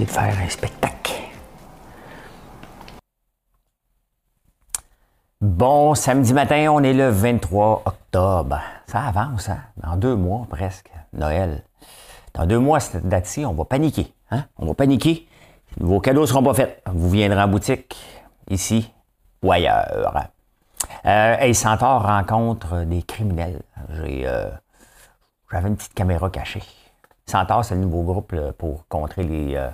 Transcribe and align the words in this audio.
De 0.00 0.06
faire 0.06 0.34
un 0.38 0.48
spectacle. 0.48 1.12
Bon, 5.40 5.94
samedi 5.94 6.32
matin, 6.32 6.68
on 6.70 6.82
est 6.82 6.94
le 6.94 7.10
23 7.10 7.82
octobre. 7.84 8.60
Ça 8.86 9.00
avance, 9.00 9.50
hein? 9.50 9.58
Dans 9.76 9.96
deux 9.96 10.16
mois 10.16 10.46
presque, 10.48 10.90
Noël. 11.12 11.64
Dans 12.32 12.46
deux 12.46 12.58
mois, 12.58 12.80
cette 12.80 13.06
date-ci, 13.06 13.44
on 13.44 13.52
va 13.52 13.64
paniquer. 13.64 14.14
Hein? 14.30 14.44
On 14.56 14.66
va 14.66 14.74
paniquer. 14.74 15.28
Vos 15.78 16.00
cadeaux 16.00 16.22
ne 16.22 16.26
seront 16.26 16.42
pas 16.42 16.54
faits. 16.54 16.82
Vous 16.86 17.10
viendrez 17.10 17.42
en 17.42 17.48
boutique, 17.48 17.96
ici 18.48 18.90
ou 19.42 19.52
ailleurs. 19.52 20.28
Euh, 21.04 21.36
hey, 21.38 21.54
Centaure 21.54 22.02
rencontre 22.02 22.84
des 22.84 23.02
criminels. 23.02 23.60
J'ai, 23.90 24.22
euh, 24.26 24.50
j'avais 25.50 25.68
une 25.68 25.76
petite 25.76 25.94
caméra 25.94 26.30
cachée. 26.30 26.62
Centaure, 27.26 27.64
c'est 27.64 27.74
le 27.74 27.82
nouveau 27.82 28.02
groupe 28.02 28.34
pour 28.58 28.86
contrer 28.88 29.24
les, 29.24 29.56
euh, 29.56 29.68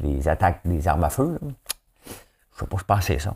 les 0.00 0.28
attaques 0.28 0.60
des 0.64 0.86
armes 0.88 1.04
à 1.04 1.10
feu. 1.10 1.38
Je 1.42 1.46
ne 1.46 1.50
sais 2.58 2.66
pas, 2.66 2.76
je 2.78 2.84
pensais 2.84 3.18
ça. 3.18 3.34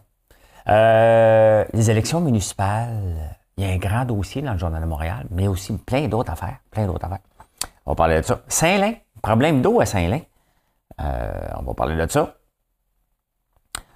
Euh, 0.68 1.64
les 1.72 1.90
élections 1.90 2.20
municipales, 2.20 3.36
il 3.56 3.64
y 3.64 3.70
a 3.70 3.72
un 3.72 3.78
grand 3.78 4.04
dossier 4.04 4.42
dans 4.42 4.52
le 4.52 4.58
Journal 4.58 4.82
de 4.82 4.86
Montréal, 4.86 5.26
mais 5.30 5.46
aussi 5.46 5.76
plein 5.76 6.08
d'autres 6.08 6.32
affaires. 6.32 6.56
Plein 6.70 6.86
d'autres 6.86 7.04
affaires. 7.04 7.18
On 7.86 7.92
va 7.92 7.96
parler 7.96 8.16
de 8.16 8.22
ça. 8.22 8.40
Saint-Lin, 8.48 8.94
problème 9.22 9.62
d'eau 9.62 9.80
à 9.80 9.86
Saint-Lin. 9.86 10.20
Euh, 11.00 11.48
on 11.58 11.62
va 11.62 11.74
parler 11.74 11.96
de 11.96 12.10
ça. 12.10 12.34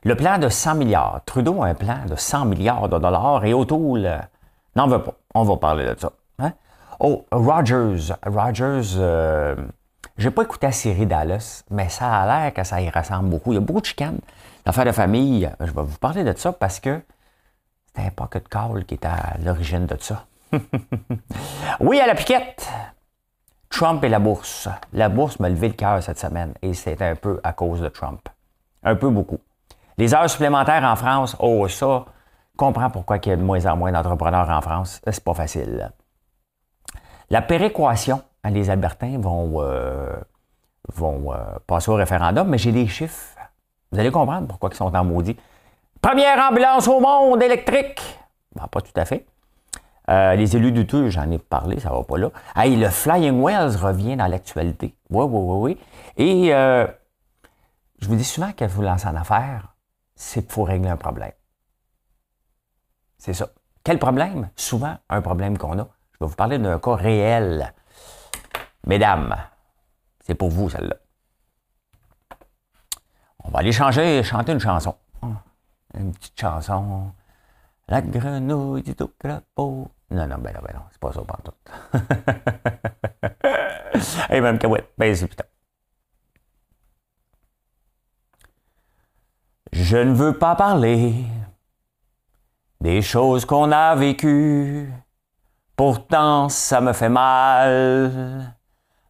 Le 0.05 0.15
plan 0.15 0.39
de 0.39 0.49
100 0.49 0.75
milliards. 0.77 1.21
Trudeau 1.27 1.63
a 1.63 1.67
un 1.67 1.75
plan 1.75 2.05
de 2.07 2.17
100 2.17 2.45
milliards 2.47 2.89
de 2.89 2.99
dollars 2.99 3.45
et 3.45 3.55
O'Toole 3.55 4.29
n'en 4.77 4.87
veut 4.87 5.03
pas. 5.03 5.15
On 5.35 5.43
va 5.43 5.57
parler 5.57 5.85
de 5.87 5.99
ça. 5.99 6.13
Hein? 6.39 6.53
Oh, 7.01 7.27
Rogers. 7.33 8.15
Rogers, 8.25 8.97
euh, 8.97 9.57
j'ai 10.19 10.33
pas 10.33 10.43
écouté 10.43 10.67
la 10.67 10.73
série 10.73 11.07
Dallas, 11.07 11.63
mais 11.71 11.89
ça 11.89 12.13
a 12.13 12.27
l'air 12.27 12.53
que 12.53 12.65
ça 12.65 12.81
y 12.81 12.91
ressemble 12.91 13.31
beaucoup. 13.31 13.53
Il 13.53 13.55
y 13.55 13.59
a 13.59 13.61
beaucoup 13.61 13.81
de 13.81 13.87
chicanes. 13.87 14.19
L'affaire 14.67 14.85
de 14.85 14.93
famille, 14.93 15.49
je 15.61 15.71
vais 15.71 15.83
vous 15.83 15.99
parler 15.99 16.25
de 16.25 16.37
ça 16.37 16.53
parce 16.53 16.81
que 16.81 17.01
c'était 17.87 18.09
un 18.09 18.11
pocket 18.11 18.49
call 18.49 18.85
qui 18.85 18.95
était 18.95 19.07
à 19.07 19.37
l'origine 19.45 19.87
de 19.87 19.97
ça. 20.01 20.27
oui, 21.81 22.01
à 22.01 22.07
la 22.09 22.17
piquette. 22.17 22.69
Trump 23.71 24.03
et 24.03 24.09
la 24.09 24.19
bourse. 24.19 24.69
La 24.93 25.09
bourse 25.09 25.39
m'a 25.39 25.49
levé 25.49 25.69
le 25.69 25.75
cœur 25.75 26.03
cette 26.03 26.19
semaine 26.19 26.53
et 26.63 26.75
c'est 26.75 27.01
un 27.01 27.15
peu 27.15 27.41
à 27.45 27.53
cause 27.53 27.81
de 27.81 27.89
Trump. 27.89 28.29
Un 28.83 28.97
peu 28.97 29.11
beaucoup. 29.11 29.39
Les 29.99 30.15
heures 30.15 30.29
supplémentaires 30.29 30.83
en 30.83 30.97
France, 30.97 31.37
oh 31.39 31.69
ça, 31.69 32.07
comprends 32.57 32.91
pourquoi 32.91 33.19
il 33.19 33.29
y 33.29 33.33
a 33.33 33.37
de 33.37 33.43
moins 33.43 33.65
en 33.67 33.77
moins 33.77 33.93
d'entrepreneurs 33.93 34.51
en 34.51 34.61
France. 34.63 35.01
C'est 35.07 35.23
pas 35.23 35.35
facile. 35.35 35.93
La 37.31 37.43
péréquation, 37.43 38.23
hein, 38.49 38.51
les 38.51 38.71
Albertains 38.71 39.19
vont, 39.19 39.63
euh, 39.63 40.17
vont 40.93 41.33
euh, 41.33 41.37
passer 41.67 41.91
au 41.91 41.95
référendum, 41.95 42.49
mais 42.49 42.59
j'ai 42.59 42.73
des 42.73 42.87
chiffres. 42.87 43.37
Vous 43.93 43.99
allez 43.99 44.11
comprendre 44.11 44.49
pourquoi 44.49 44.71
ils 44.73 44.77
sont 44.77 44.95
en 44.95 45.05
maudit. 45.05 45.37
Première 46.01 46.39
ambulance 46.51 46.89
au 46.89 47.01
monde 47.01 47.43
électrique. 47.43 48.01
Ben, 48.55 48.67
pas 48.67 48.81
tout 48.81 48.93
à 48.97 49.05
fait. 49.05 49.27
Euh, 50.11 50.35
les 50.35 50.57
élus 50.57 50.73
du 50.73 50.87
tout, 50.87 51.09
j'en 51.11 51.31
ai 51.31 51.39
parlé, 51.39 51.81
ça 51.81 51.91
va 51.91 52.03
pas 52.03 52.17
là. 52.17 52.31
Hey, 52.57 52.77
le 52.77 52.89
Flying 52.89 53.43
Wells 53.43 53.77
revient 53.77 54.17
dans 54.17 54.27
l'actualité. 54.27 54.95
Oui, 55.11 55.25
oui, 55.29 55.41
oui, 55.43 55.77
oui. 56.17 56.25
Et 56.25 56.51
je 58.01 58.07
vous 58.07 58.15
dis 58.15 58.25
souvent 58.25 58.53
que 58.53 58.65
vous 58.65 58.83
lancez 58.83 59.07
en 59.07 59.17
affaires, 59.17 59.75
c'est 60.15 60.47
pour 60.47 60.69
régler 60.69 60.89
un 60.89 60.97
problème. 60.97 61.33
C'est 63.19 63.35
ça. 63.35 63.49
Quel 63.85 63.99
problème? 63.99 64.51
Souvent, 64.55 64.97
un 65.09 65.21
problème 65.21 65.59
qu'on 65.59 65.79
a. 65.79 65.89
Je 66.13 66.25
vais 66.25 66.29
vous 66.29 66.37
parler 66.37 66.59
d'un 66.59 66.79
cas 66.79 66.95
réel. 66.95 67.73
Mesdames, 68.89 69.37
c'est 70.27 70.35
pour 70.35 70.49
vous 70.49 70.71
celle-là. 70.71 70.97
On 73.45 73.51
va 73.51 73.59
aller 73.61 73.71
changer, 73.71 74.23
chanter 74.23 74.53
une 74.53 74.61
chanson. 74.61 74.97
Une 75.95 76.13
petite 76.13 76.41
chanson. 76.41 77.13
La 77.87 78.01
grenouille 78.01 78.83
du 78.83 78.95
tout 78.95 79.11
crapaud. 79.19 79.91
Non, 80.11 80.27
non, 80.27 80.39
ben 80.39 80.55
non, 80.55 80.61
ben 80.63 80.75
non, 80.75 80.83
c'est 80.91 81.01
pas 81.01 81.13
ça 81.13 81.21
pour 81.21 81.43
tout. 81.43 81.53
hey, 84.33 84.41
même 84.41 84.59
cahouette, 84.59 84.91
ben 84.97 85.15
c'est 85.15 85.29
putain. 85.29 85.45
Je 89.73 89.99
ne 89.99 90.15
veux 90.15 90.39
pas 90.39 90.57
parler 90.57 91.27
des 92.81 93.03
choses 93.03 93.45
qu'on 93.45 93.71
a 93.71 93.95
vécues 93.95 94.91
Pourtant, 95.77 96.49
ça 96.49 96.81
me 96.81 96.93
fait 96.93 97.09
mal. 97.09 98.58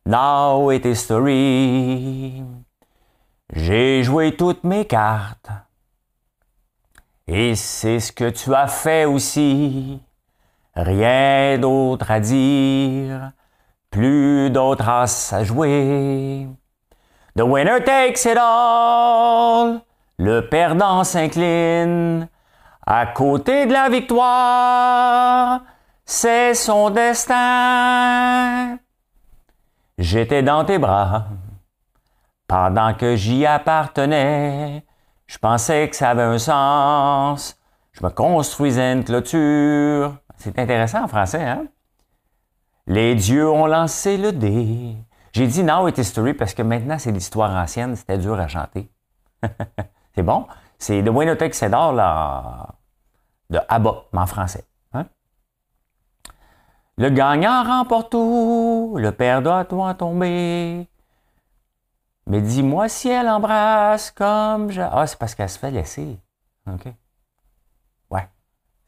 Now 0.08 0.70
it 0.70 0.86
is 0.86 0.94
story. 0.94 2.42
J'ai 3.52 4.02
joué 4.02 4.34
toutes 4.34 4.64
mes 4.64 4.86
cartes. 4.86 5.50
Et 7.26 7.54
c'est 7.54 8.00
ce 8.00 8.10
que 8.10 8.30
tu 8.30 8.54
as 8.54 8.69
fait 8.69 9.04
aussi. 9.04 10.00
Rien 10.74 11.58
d'autre 11.58 12.10
à 12.10 12.20
dire. 12.20 13.32
Plus 13.91 14.48
d'autres 14.48 14.88
as 14.88 15.34
à 15.34 15.44
jouer. 15.44 16.46
The 17.36 17.42
winner 17.42 17.84
takes 17.84 18.25
it 18.25 18.38
all. 18.40 19.82
Le 20.16 20.48
perdant 20.48 21.04
s'incline. 21.04 22.30
À 22.86 23.04
côté 23.08 23.66
de 23.66 23.75
la 23.75 23.90
victoire 23.90 25.60
c'est 26.06 26.54
son 26.54 26.88
destin. 26.88 28.78
J'étais 29.98 30.44
dans 30.44 30.64
tes 30.64 30.78
bras 30.78 31.26
pendant 32.47 32.94
que 32.94 33.16
j'y 33.16 33.44
appartenais. 33.44 34.84
Je 35.26 35.38
pensais 35.38 35.88
que 35.91 35.97
ça 35.97 36.10
avait 36.10 36.22
un 36.22 36.38
sens. 36.38 37.59
Je 37.92 38.04
me 38.04 38.10
construisais 38.10 38.92
une 38.92 39.03
clôture. 39.03 40.16
C'est 40.37 40.56
intéressant 40.56 41.03
en 41.03 41.08
français, 41.08 41.42
hein? 41.42 41.66
Les 42.87 43.16
dieux 43.16 43.50
ont 43.50 43.66
lancé 43.66 44.16
le 44.16 44.31
dé. 44.32 44.97
J'ai 45.32 45.48
dit 45.48 45.64
Now 45.64 45.88
it 45.88 45.98
history 45.98 46.32
parce 46.32 46.54
que 46.54 46.62
maintenant 46.62 46.98
c'est 46.98 47.12
l'histoire 47.12 47.50
ancienne, 47.50 47.97
c'était 47.97 48.19
dur 48.19 48.38
à 48.38 48.47
chanter. 48.47 48.88
c'est 50.14 50.22
bon? 50.22 50.47
C'est 50.78 51.06
Winner 51.06 51.34
c'est 51.53 51.70
d'or 51.70 51.92
là, 51.92 52.69
de 53.50 53.58
Abba, 53.69 54.04
mais 54.12 54.20
en 54.20 54.26
français. 54.26 54.64
Le 56.98 57.10
gagnant 57.10 57.62
remporte 57.62 58.10
tout, 58.10 58.97
le 58.98 59.12
perdant 59.12 59.62
doit 59.62 59.94
tomber. 59.94 60.88
Mais 62.26 62.41
dis-moi 62.41 62.88
si 62.88 63.09
elle 63.09 63.28
embrasse 63.28 64.10
comme 64.10 64.72
je. 64.72 64.82
Ah, 64.82 65.06
c'est 65.06 65.16
parce 65.16 65.37
qu'elle 65.37 65.48
se 65.48 65.60
fait 65.60 65.70
laisser. 65.70 66.19
OK. 66.66 66.92
Ouais, 68.10 68.28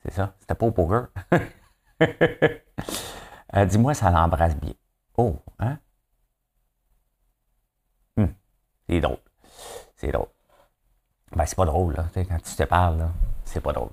c'est 0.03 0.13
ça. 0.13 0.35
C'était 0.41 0.57
pas 0.57 0.67
au 0.67 0.73
poker. 0.73 1.09
Euh, 3.57 3.65
dis-moi 3.65 3.95
si 3.95 4.05
elle 4.05 4.15
embrasse 4.15 4.57
bien. 4.57 4.75
Oh, 5.17 5.35
hein? 5.59 5.77
Hum, 8.17 8.33
c'est 8.89 9.01
drôle. 9.01 9.19
C'est 9.97 10.13
drôle. 10.13 10.29
Ben, 11.33 11.45
c'est 11.47 11.57
pas 11.57 11.65
drôle, 11.65 11.97
là. 11.97 12.05
quand 12.15 12.43
tu 12.45 12.55
te 12.55 12.63
parles, 12.63 12.99
là, 12.99 13.11
c'est 13.45 13.61
pas 13.61 13.73
drôle. 13.73 13.91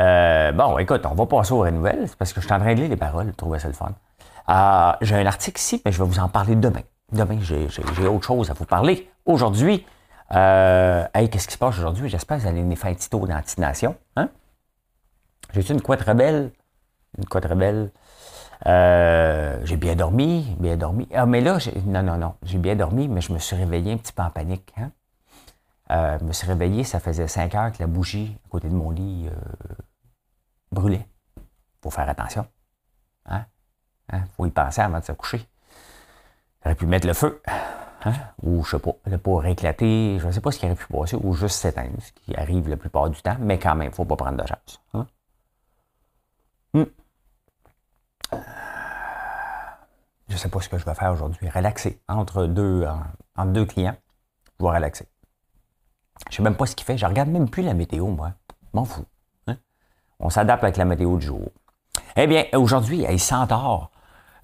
Euh, 0.00 0.52
bon, 0.52 0.78
écoute, 0.78 1.04
on 1.04 1.14
va 1.14 1.26
passer 1.26 1.52
aux 1.52 1.68
nouvelles, 1.70 2.08
parce 2.18 2.32
que 2.32 2.40
je 2.40 2.46
suis 2.46 2.54
en 2.54 2.58
train 2.58 2.74
de 2.74 2.80
lire 2.80 2.88
les 2.88 2.96
paroles, 2.96 3.28
je 3.28 3.32
trouvais 3.32 3.58
ça 3.58 3.68
le 3.68 3.74
fun. 3.74 3.92
Euh, 4.48 4.92
j'ai 5.00 5.16
un 5.16 5.26
article 5.26 5.58
ici, 5.58 5.82
mais 5.84 5.92
je 5.92 6.02
vais 6.02 6.08
vous 6.08 6.18
en 6.18 6.28
parler 6.28 6.56
demain. 6.56 6.82
Demain, 7.12 7.38
j'ai 7.40 8.06
autre 8.06 8.26
chose 8.26 8.50
à 8.50 8.54
vous 8.54 8.64
parler. 8.64 9.10
Aujourd'hui, 9.26 9.84
euh, 10.34 11.04
hey, 11.14 11.28
qu'est-ce 11.28 11.46
qui 11.46 11.54
se 11.54 11.58
passe 11.58 11.78
aujourd'hui? 11.78 12.08
J'espère 12.08 12.38
que 12.38 12.42
vous 12.42 12.48
allez 12.48 12.62
me 12.62 12.74
faire 12.74 12.90
un 12.90 12.94
petit 12.94 13.10
tour. 13.10 13.28
Hein? 13.30 14.28
J'ai 15.52 15.70
une 15.70 15.82
quoi 15.82 15.96
très 15.98 16.14
belle. 16.14 16.52
Une 17.18 17.26
quoi 17.26 17.42
très 17.42 17.54
belle. 17.54 17.90
Euh, 18.66 19.60
j'ai 19.64 19.76
bien 19.76 19.94
dormi, 19.94 20.56
bien 20.58 20.76
dormi. 20.76 21.06
Ah, 21.14 21.26
mais 21.26 21.40
là, 21.40 21.58
non, 21.84 22.02
non, 22.02 22.16
non, 22.16 22.34
j'ai 22.44 22.58
bien 22.58 22.76
dormi, 22.76 23.08
mais 23.08 23.20
je 23.20 23.32
me 23.32 23.38
suis 23.38 23.56
réveillé 23.56 23.92
un 23.92 23.96
petit 23.96 24.12
peu 24.12 24.22
en 24.22 24.30
panique. 24.30 24.72
Hein? 24.78 24.90
Euh, 25.92 26.18
je 26.18 26.24
me 26.24 26.32
suis 26.32 26.46
réveillé, 26.46 26.84
ça 26.84 27.00
faisait 27.00 27.28
5 27.28 27.54
heures 27.54 27.72
que 27.72 27.78
la 27.80 27.86
bougie 27.86 28.36
à 28.46 28.48
côté 28.48 28.68
de 28.68 28.74
mon 28.74 28.90
lit 28.90 29.28
euh, 29.28 29.74
brûlait. 30.70 31.06
Il 31.36 31.82
faut 31.82 31.90
faire 31.90 32.08
attention. 32.08 32.46
Il 33.26 33.34
hein? 33.34 33.46
hein? 34.10 34.22
faut 34.36 34.46
y 34.46 34.50
penser 34.50 34.80
avant 34.80 35.00
de 35.00 35.04
se 35.04 35.12
coucher. 35.12 35.46
J'aurais 36.62 36.76
pu 36.76 36.86
mettre 36.86 37.06
le 37.06 37.12
feu. 37.12 37.42
Hein? 38.04 38.14
Ou, 38.42 38.64
je 38.64 38.70
sais 38.70 38.78
pas, 38.78 38.92
le 39.06 39.18
pas 39.18 39.44
éclater, 39.44 40.18
je 40.18 40.26
ne 40.26 40.32
sais 40.32 40.40
pas 40.40 40.50
ce 40.50 40.58
qui 40.58 40.66
arrive 40.66 40.78
plus 40.78 40.92
passer, 40.92 41.16
ou 41.16 41.34
juste 41.34 41.56
s'éteindre, 41.56 42.00
ce 42.00 42.12
qui 42.12 42.34
arrive 42.34 42.68
la 42.68 42.76
plupart 42.76 43.10
du 43.10 43.20
temps, 43.20 43.36
mais 43.38 43.58
quand 43.58 43.74
même, 43.74 43.88
il 43.88 43.90
ne 43.90 43.94
faut 43.94 44.04
pas 44.04 44.16
prendre 44.16 44.42
de 44.42 44.46
chance. 44.46 44.80
Hein? 44.94 45.06
Hmm. 46.74 46.84
Je 50.28 50.34
ne 50.34 50.38
sais 50.38 50.48
pas 50.48 50.60
ce 50.60 50.68
que 50.68 50.78
je 50.78 50.84
vais 50.84 50.94
faire 50.94 51.12
aujourd'hui. 51.12 51.48
Relaxer 51.50 52.00
entre 52.08 52.46
deux, 52.46 52.86
entre 53.36 53.52
deux 53.52 53.66
clients. 53.66 53.96
Je 54.58 54.64
vais 54.64 54.70
relaxer. 54.72 55.06
Je 56.30 56.36
sais 56.36 56.42
même 56.42 56.56
pas 56.56 56.66
ce 56.66 56.76
qu'il 56.76 56.86
fait. 56.86 56.96
Je 56.96 57.06
regarde 57.06 57.28
même 57.28 57.48
plus 57.48 57.62
la 57.62 57.74
météo, 57.74 58.06
moi. 58.06 58.32
M'en 58.72 58.84
fous. 58.84 59.04
Hein? 59.46 59.56
On 60.20 60.30
s'adapte 60.30 60.64
avec 60.64 60.76
la 60.76 60.84
météo 60.84 61.16
du 61.18 61.26
jour. 61.26 61.48
Eh 62.16 62.26
bien, 62.26 62.44
aujourd'hui, 62.54 63.06
ils 63.08 63.20
Centaure, 63.20 63.90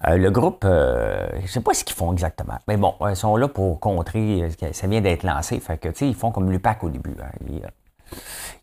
euh, 0.07 0.17
le 0.17 0.31
groupe, 0.31 0.63
euh, 0.65 1.27
je 1.37 1.41
ne 1.41 1.47
sais 1.47 1.61
pas 1.61 1.73
ce 1.73 1.83
qu'ils 1.83 1.95
font 1.95 2.13
exactement, 2.13 2.57
mais 2.67 2.77
bon, 2.77 2.95
ils 3.09 3.15
sont 3.15 3.35
là 3.35 3.47
pour 3.47 3.79
contrer, 3.79 4.43
euh, 4.43 4.71
ça 4.71 4.87
vient 4.87 5.01
d'être 5.01 5.23
lancé, 5.23 5.59
fait 5.59 5.77
que, 5.77 5.89
tu 5.89 5.95
sais, 5.95 6.07
ils 6.07 6.15
font 6.15 6.31
comme 6.31 6.51
l'UPAC 6.51 6.83
au 6.83 6.89
début. 6.89 7.15
Hein. 7.21 7.31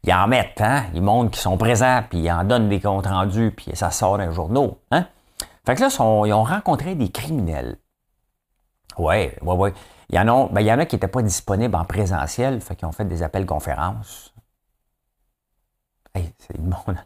Ils, 0.02 0.12
en 0.12 0.26
mettent, 0.26 0.60
hein? 0.60 0.84
ils 0.94 1.02
montrent 1.02 1.30
qu'ils 1.30 1.42
sont 1.42 1.56
présents, 1.56 2.02
puis 2.08 2.20
ils 2.20 2.30
en 2.30 2.42
donnent 2.42 2.68
des 2.68 2.80
comptes 2.80 3.06
rendus, 3.06 3.52
puis 3.54 3.70
ça 3.74 3.90
sort 3.90 4.18
dans 4.18 4.26
les 4.26 4.32
journaux. 4.32 4.78
Hein? 4.90 5.06
Fait 5.64 5.74
que 5.74 5.82
là, 5.82 5.88
ils 6.26 6.32
ont 6.32 6.44
rencontré 6.44 6.94
des 6.94 7.10
criminels. 7.10 7.76
Ouais, 8.98 9.36
ouais, 9.42 9.54
ouais. 9.54 9.74
Il 10.10 10.16
y 10.16 10.18
en 10.18 10.28
a, 10.28 10.48
ben, 10.48 10.60
il 10.60 10.66
y 10.66 10.72
en 10.72 10.78
a 10.78 10.86
qui 10.86 10.94
n'étaient 10.94 11.08
pas 11.08 11.22
disponibles 11.22 11.74
en 11.74 11.84
présentiel, 11.84 12.60
fait 12.60 12.76
qu'ils 12.76 12.86
ont 12.86 12.92
fait 12.92 13.04
des 13.04 13.22
appels 13.22 13.46
conférences. 13.46 14.32
Hey, 16.14 16.32
c'est 16.38 16.56
le 16.56 16.62
monde 16.62 16.96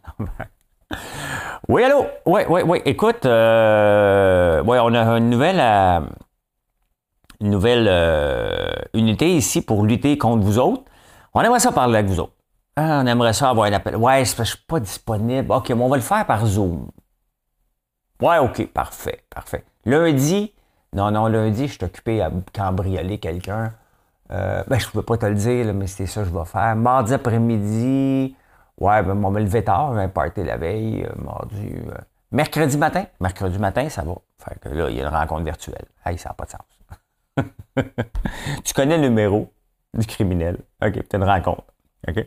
Oui, 1.69 1.83
allô? 1.83 2.07
Oui, 2.27 2.43
oui, 2.49 2.63
oui. 2.67 2.83
Écoute, 2.85 3.25
euh, 3.27 4.63
ouais, 4.63 4.79
on 4.81 4.95
a 4.95 5.05
une 5.17 5.31
nouvelle, 5.31 5.61
euh, 5.61 6.01
une 7.41 7.51
nouvelle 7.51 7.87
euh, 7.89 8.71
unité 8.95 9.35
ici 9.35 9.63
pour 9.63 9.85
lutter 9.85 10.19
contre 10.19 10.45
vous 10.45 10.59
autres. 10.59 10.83
On 11.33 11.41
aimerait 11.43 11.61
ça 11.61 11.73
parler 11.73 11.99
avec 11.99 12.11
vous 12.11 12.21
autres. 12.21 12.35
Ah, 12.77 13.01
on 13.03 13.07
aimerait 13.07 13.33
ça 13.33 13.51
avoir 13.51 13.67
un 13.67 13.73
appel. 13.73 13.97
Ouais, 13.97 14.25
je 14.25 14.39
ne 14.41 14.45
suis 14.45 14.59
pas 14.67 14.81
disponible. 14.81 15.53
OK, 15.53 15.69
mais 15.71 15.83
on 15.83 15.89
va 15.89 15.97
le 15.97 16.03
faire 16.03 16.27
par 16.27 16.45
Zoom. 16.47 16.89
Ouais, 18.21 18.39
OK, 18.39 18.67
parfait, 18.73 19.25
parfait. 19.31 19.65
Lundi, 19.85 20.53
non, 20.93 21.13
non, 21.13 21.29
lundi, 21.29 21.69
je 21.69 21.75
suis 21.75 21.85
occupé 21.85 22.21
à 22.21 22.31
cambrioler 22.53 23.19
quelqu'un. 23.19 23.73
Euh, 24.33 24.63
ben, 24.67 24.79
je 24.79 24.87
ne 24.87 24.93
peux 24.93 25.03
pas 25.03 25.17
te 25.17 25.27
le 25.27 25.35
dire, 25.35 25.73
mais 25.73 25.87
c'est 25.87 26.07
ça 26.07 26.23
que 26.23 26.29
je 26.29 26.33
vais 26.33 26.45
faire. 26.45 26.75
Mardi 26.77 27.15
après-midi, 27.15 28.37
ouais, 28.79 29.03
ben, 29.03 29.25
on 29.25 29.31
me 29.31 29.41
lever 29.41 29.65
tard, 29.65 29.95
j'ai 29.95 30.03
un 30.03 30.09
party 30.09 30.43
la 30.43 30.57
veille, 30.57 31.05
euh, 31.05 31.23
mardi. 31.23 31.75
Euh, 31.75 31.95
mercredi 32.33 32.77
matin, 32.77 33.05
mercredi 33.21 33.59
matin, 33.59 33.89
ça 33.89 34.03
va. 34.03 34.15
Fait 34.39 34.59
que 34.59 34.69
là, 34.69 34.91
il 34.91 34.97
y 34.97 35.01
a 35.01 35.09
une 35.09 35.15
rencontre 35.15 35.45
virtuelle. 35.45 35.87
Hey, 36.05 36.19
ça 36.19 36.31
n'a 36.31 36.35
pas 36.35 36.45
de 36.45 36.51
sens. 36.51 37.85
tu 38.65 38.75
connais 38.75 38.99
le 38.99 39.09
numéro 39.09 39.53
du 39.95 40.07
criminel? 40.07 40.59
OK, 40.85 40.95
c'est 40.95 41.15
une 41.15 41.25
rencontre. 41.25 41.65
OK? 42.09 42.27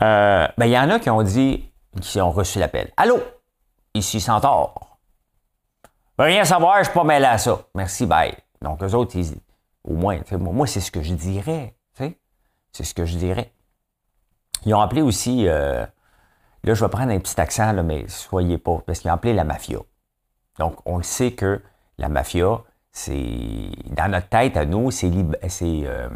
ben, 0.00 0.50
il 0.58 0.70
y 0.70 0.78
en 0.78 0.90
a 0.90 0.98
qui 0.98 1.10
ont 1.10 1.22
dit, 1.22 1.70
qui 2.00 2.20
ont 2.20 2.30
reçu 2.30 2.58
l'appel. 2.58 2.90
Allô, 2.96 3.20
ici 3.94 4.20
Centaure. 4.20 4.85
Rien 6.18 6.44
savoir, 6.44 6.78
je 6.78 6.84
suis 6.84 6.94
pas 6.94 7.04
mêlé 7.04 7.26
à 7.26 7.38
ça. 7.38 7.60
Merci, 7.74 8.06
bye. 8.06 8.34
Donc, 8.62 8.82
eux 8.82 8.94
autres, 8.94 9.16
ils, 9.16 9.34
au 9.84 9.94
moins, 9.94 10.18
moi, 10.32 10.66
c'est 10.66 10.80
ce 10.80 10.90
que 10.90 11.02
je 11.02 11.14
dirais. 11.14 11.74
C'est 12.72 12.84
ce 12.84 12.92
que 12.92 13.06
je 13.06 13.16
dirais. 13.16 13.52
Ils 14.66 14.74
ont 14.74 14.80
appelé 14.80 15.00
aussi, 15.00 15.48
euh, 15.48 15.86
là, 16.62 16.74
je 16.74 16.84
vais 16.84 16.90
prendre 16.90 17.10
un 17.10 17.18
petit 17.18 17.40
accent, 17.40 17.72
là, 17.72 17.82
mais 17.82 18.06
soyez 18.06 18.58
pas, 18.58 18.82
parce 18.84 18.98
qu'ils 18.98 19.10
ont 19.10 19.14
appelé 19.14 19.32
la 19.32 19.44
mafia. 19.44 19.78
Donc, 20.58 20.76
on 20.84 20.98
le 20.98 21.02
sait 21.02 21.32
que 21.32 21.62
la 21.96 22.10
mafia, 22.10 22.62
c'est, 22.92 23.70
dans 23.86 24.10
notre 24.10 24.28
tête, 24.28 24.58
à 24.58 24.66
nous, 24.66 24.90
c'est, 24.90 25.10
c'est, 25.48 25.82
euh, 25.86 26.10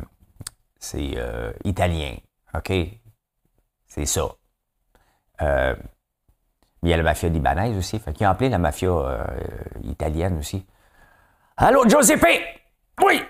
c'est 0.79 1.13
euh, 1.17 1.51
italien. 1.65 2.15
OK? 2.55 2.73
C'est 3.87 4.05
ça. 4.05 4.29
Il 6.83 6.89
y 6.89 6.95
a 6.95 6.97
la 6.97 7.03
mafia 7.03 7.29
libanaise 7.29 7.77
aussi. 7.77 7.99
Fait 7.99 8.13
qu'ils 8.13 8.27
ont 8.27 8.31
appelé 8.31 8.49
la 8.49 8.59
mafia 8.59 8.89
euh, 8.89 9.25
italienne 9.83 10.39
aussi. 10.39 10.65
Allô, 11.57 11.87
Giuseppe? 11.87 12.43
Oui! 13.03 13.23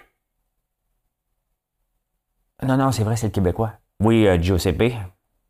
Non, 2.63 2.77
non, 2.77 2.93
c'est 2.93 3.03
vrai, 3.03 3.17
c'est 3.17 3.27
le 3.27 3.33
Québécois. 3.33 3.73
Oui, 4.01 4.27
euh, 4.27 4.41
Giuseppe. 4.41 4.95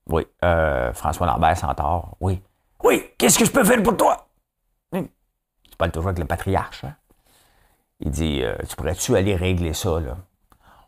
Oui. 0.09 0.27
Euh, 0.45 0.93
François 0.95 1.27
Lambert 1.27 1.57
Centaure. 1.57 2.17
Oui. 2.21 2.43
Oui, 2.83 3.11
qu'est-ce 3.19 3.39
que 3.39 3.45
je 3.45 3.51
peux 3.51 3.65
faire 3.65 3.83
pour 3.83 3.97
toi? 3.97 4.29
Tu 4.93 5.77
parles 5.77 5.93
toujours 5.93 6.09
avec 6.09 6.19
le 6.19 6.25
patriarche. 6.25 6.85
Hein? 6.85 6.97
Il 8.01 8.11
dit 8.11 8.43
Tu 8.69 8.77
pourrais-tu 8.77 9.17
aller 9.17 9.35
régler 9.35 9.75
ça, 9.75 10.01
là? 10.01 10.17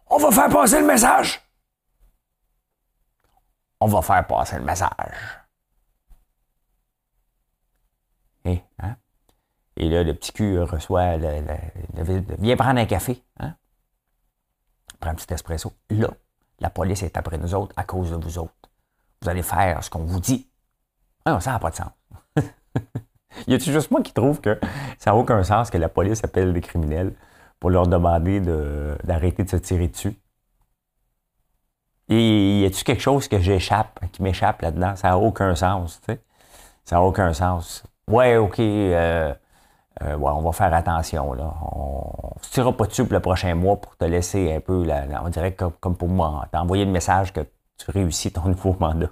On 0.09 0.17
va 0.19 0.31
faire 0.31 0.49
passer 0.49 0.81
le 0.81 0.87
message! 0.87 1.41
On 3.81 3.87
va 3.87 4.01
faire 4.01 4.27
passer 4.27 4.57
le 4.57 4.65
message. 4.65 5.42
Hein? 8.45 8.97
Et 9.77 9.89
là, 9.89 10.03
le 10.03 10.15
petit 10.15 10.33
cul 10.33 10.61
reçoit 10.61 11.17
le, 11.17 11.43
Viens 12.39 12.57
prendre 12.57 12.81
un 12.81 12.87
café. 12.87 13.23
Hein? 13.41 13.55
Prends 15.01 15.11
un 15.11 15.15
petit 15.15 15.33
espresso. 15.33 15.73
Là, 15.91 16.11
la 16.61 16.71
police 16.71 17.03
est 17.03 17.17
après 17.17 17.39
nous 17.39 17.55
autres 17.55 17.73
à 17.77 17.85
cause 17.85 18.11
de 18.11 18.17
vous 18.17 18.39
autres. 18.39 18.55
Vous 19.23 19.29
allez 19.29 19.43
faire 19.43 19.83
ce 19.83 19.91
qu'on 19.91 20.05
vous 20.05 20.21
dit. 20.21 20.49
Non, 21.27 21.41
ça 21.41 21.53
n'a 21.53 21.59
pas 21.59 21.71
de 21.71 21.77
sens. 21.77 21.91
y 23.47 23.55
a-t-il 23.55 23.73
juste 23.73 23.91
moi 23.91 24.03
qui 24.03 24.13
trouve 24.13 24.41
que 24.41 24.59
ça 24.99 25.11
n'a 25.11 25.17
aucun 25.17 25.43
sens 25.45 25.71
que 25.71 25.79
la 25.79 25.89
police 25.89 26.23
appelle 26.25 26.53
des 26.53 26.61
criminels 26.61 27.15
pour 27.61 27.71
leur 27.71 27.87
demander 27.87 28.41
d'arrêter 28.41 29.45
de, 29.45 29.49
se 29.49 29.57
tirer 29.57 29.89
dessus? 29.89 30.17
Et 32.09 32.61
y 32.61 32.67
a-t-il 32.67 32.85
quelque 32.85 33.01
chose 33.01 33.29
que 33.29 33.39
j'échappe, 33.39 34.01
qui 34.13 34.23
m'échappe 34.23 34.61
là-dedans? 34.61 34.97
Ça 34.97 35.09
n'a 35.09 35.19
aucun 35.19 35.55
sens, 35.55 36.01
tu 36.01 36.13
sais. 36.13 36.21
Ça 36.85 36.97
n'a 36.97 37.03
aucun 37.03 37.33
sens. 37.33 37.85
Ouais, 38.13 38.37
OK, 38.37 38.61
euh, 38.61 39.35
euh, 40.03 40.19
on 40.19 40.43
va 40.43 40.53
faire 40.53 40.75
attention. 40.75 41.33
Là. 41.33 41.55
On 41.63 42.35
ne 42.39 42.45
se 42.45 42.51
tirera 42.51 42.77
pas 42.77 42.87
dessus 42.87 43.05
pour 43.05 43.15
le 43.15 43.21
prochain 43.21 43.55
mois 43.55 43.81
pour 43.81 43.97
te 43.97 44.05
laisser 44.05 44.53
un 44.53 44.61
peu, 44.61 44.85
on 45.25 45.29
dirait 45.31 45.55
comme, 45.55 45.97
pour 45.97 46.09
moi, 46.09 46.47
t'envoyer 46.53 46.85
le 46.85 46.91
message 46.91 47.33
que 47.33 47.41
tu 47.79 47.91
réussis 47.91 48.31
ton 48.31 48.43
nouveau 48.49 48.77
mandat. 48.79 49.09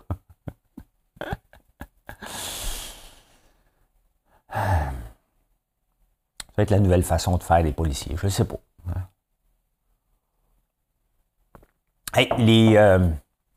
Ça 4.52 4.92
va 6.56 6.62
être 6.64 6.70
la 6.70 6.80
nouvelle 6.80 7.04
façon 7.04 7.38
de 7.38 7.42
faire 7.42 7.62
des 7.62 7.72
policiers, 7.72 8.16
je 8.18 8.26
ne 8.26 8.30
sais 8.30 8.44
pas. 8.44 8.56
Les, 12.36 12.76
euh, 12.76 13.08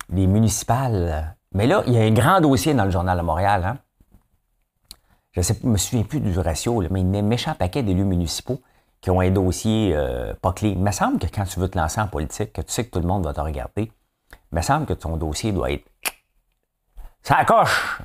les 0.09 0.27
municipales, 0.27 1.35
mais 1.51 1.67
là, 1.67 1.83
il 1.85 1.93
y 1.93 1.97
a 1.97 2.01
un 2.01 2.11
grand 2.11 2.39
dossier 2.39 2.73
dans 2.73 2.85
le 2.85 2.91
Journal 2.91 3.17
de 3.17 3.23
Montréal. 3.23 3.65
Hein? 3.65 3.77
Je 5.33 5.41
ne 5.63 5.71
me 5.71 5.77
souviens 5.77 6.03
plus 6.03 6.19
du 6.19 6.37
ratio, 6.37 6.83
mais 6.91 7.01
il 7.01 7.11
y 7.13 7.15
a 7.15 7.19
un 7.19 7.23
méchant 7.23 7.55
paquet 7.55 7.83
d'élus 7.83 8.05
municipaux 8.05 8.61
qui 9.01 9.09
ont 9.09 9.19
un 9.19 9.31
dossier 9.31 9.91
euh, 9.95 10.33
pas 10.41 10.53
clé. 10.53 10.69
Il 10.69 10.79
me 10.79 10.91
semble 10.91 11.19
que 11.19 11.27
quand 11.27 11.43
tu 11.43 11.59
veux 11.59 11.67
te 11.67 11.77
lancer 11.77 11.99
en 11.99 12.07
politique, 12.07 12.53
que 12.53 12.61
tu 12.61 12.71
sais 12.71 12.85
que 12.85 12.91
tout 12.91 12.99
le 12.99 13.07
monde 13.07 13.25
va 13.25 13.33
te 13.33 13.41
regarder, 13.41 13.91
il 14.31 14.55
me 14.55 14.61
semble 14.61 14.85
que 14.85 14.93
ton 14.93 15.17
dossier 15.17 15.51
doit 15.51 15.71
être. 15.71 15.85
Ça 17.21 17.43
coche! 17.45 18.01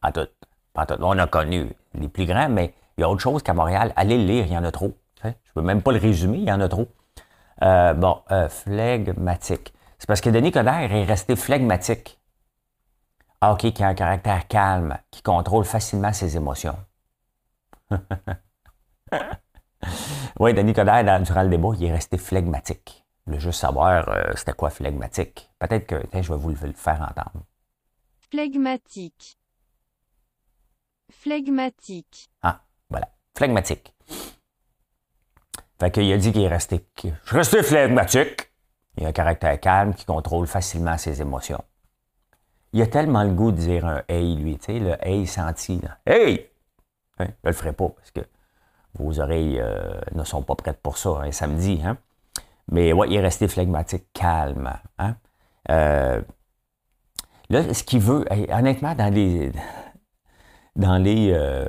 Pas 0.00 0.12
tout. 0.12 0.28
Pas 0.74 0.86
tout. 0.86 0.94
On 1.00 1.18
a 1.18 1.26
connu 1.26 1.72
les 1.94 2.08
plus 2.08 2.26
grands, 2.26 2.48
mais 2.48 2.74
il 2.96 3.00
y 3.00 3.04
a 3.04 3.10
autre 3.10 3.20
chose 3.20 3.42
qu'à 3.42 3.54
Montréal. 3.54 3.92
Allez 3.96 4.18
le 4.18 4.24
lire, 4.24 4.46
il 4.46 4.52
y 4.52 4.56
en 4.56 4.64
a 4.64 4.70
trop. 4.70 4.92
Je 5.24 5.28
ne 5.28 5.34
peux 5.54 5.62
même 5.62 5.82
pas 5.82 5.92
le 5.92 5.98
résumer, 5.98 6.38
il 6.38 6.48
y 6.48 6.52
en 6.52 6.60
a 6.60 6.68
trop. 6.68 6.88
Euh, 7.62 7.94
bon, 7.94 8.18
euh, 8.30 8.48
flegmatique. 8.48 9.72
C'est 9.98 10.06
parce 10.06 10.20
que 10.20 10.30
Denis 10.30 10.50
Coderre 10.50 10.92
est 10.92 11.04
resté 11.04 11.36
flegmatique. 11.36 12.18
Ah, 13.44 13.54
OK, 13.54 13.72
qui 13.72 13.82
a 13.82 13.88
un 13.88 13.94
caractère 13.94 14.46
calme, 14.46 14.96
qui 15.10 15.20
contrôle 15.20 15.64
facilement 15.64 16.12
ses 16.12 16.36
émotions. 16.36 16.78
oui, 20.38 20.54
Denis 20.54 20.72
Coderre, 20.72 21.20
durant 21.22 21.42
le 21.42 21.48
débat, 21.48 21.70
il 21.76 21.86
est 21.86 21.92
resté 21.92 22.18
flegmatique. 22.18 23.04
Je 23.26 23.40
juste 23.40 23.58
savoir 23.58 24.08
euh, 24.10 24.30
c'était 24.36 24.52
quoi 24.52 24.70
flegmatique. 24.70 25.50
Peut-être 25.58 25.88
que 25.88 25.96
je 26.12 26.32
vais 26.32 26.38
vous 26.38 26.50
le 26.50 26.72
faire 26.72 27.02
entendre. 27.02 27.44
Flegmatique. 28.30 29.36
Flegmatique. 31.10 32.30
Ah, 32.42 32.62
voilà. 32.88 33.08
Flegmatique. 33.36 33.92
Fait 35.80 35.90
qu'il 35.90 36.12
a 36.12 36.16
dit 36.16 36.30
qu'il 36.30 36.42
est 36.42 36.48
resté. 36.48 36.86
Je 37.02 37.08
suis 37.08 37.36
resté 37.36 37.64
flegmatique. 37.64 38.52
Il 38.96 39.04
a 39.04 39.08
un 39.08 39.12
caractère 39.12 39.58
calme 39.58 39.94
qui 39.94 40.04
contrôle 40.04 40.46
facilement 40.46 40.96
ses 40.96 41.20
émotions 41.20 41.64
il 42.72 42.82
a 42.82 42.86
tellement 42.86 43.22
le 43.22 43.32
goût 43.32 43.52
de 43.52 43.56
dire 43.58 43.86
un 43.86 44.02
hey, 44.08 44.36
lui, 44.36 44.58
tu 44.58 44.66
sais, 44.66 44.78
le 44.78 44.96
hey 45.00 45.26
senti, 45.26 45.80
là. 45.80 45.98
Hey! 46.06 46.48
Hein, 47.18 47.26
je 47.44 47.48
le 47.48 47.52
ferai 47.52 47.72
pas 47.72 47.88
parce 47.90 48.10
que 48.10 48.20
vos 48.94 49.20
oreilles 49.20 49.60
euh, 49.60 50.00
ne 50.14 50.24
sont 50.24 50.42
pas 50.42 50.54
prêtes 50.54 50.80
pour 50.82 50.96
ça 50.96 51.10
un 51.10 51.28
hein, 51.28 51.32
samedi, 51.32 51.80
hein. 51.84 51.98
Mais 52.70 52.92
ouais, 52.92 53.08
il 53.08 53.14
est 53.16 53.20
resté 53.20 53.48
flegmatique, 53.48 54.06
calme, 54.12 54.72
hein. 54.98 55.16
Euh, 55.70 56.20
là, 57.50 57.74
ce 57.74 57.84
qu'il 57.84 58.00
veut, 58.00 58.24
honnêtement, 58.50 58.94
dans 58.94 59.12
les. 59.12 59.52
Dans 60.74 60.96
les. 60.96 61.32
Euh, 61.32 61.68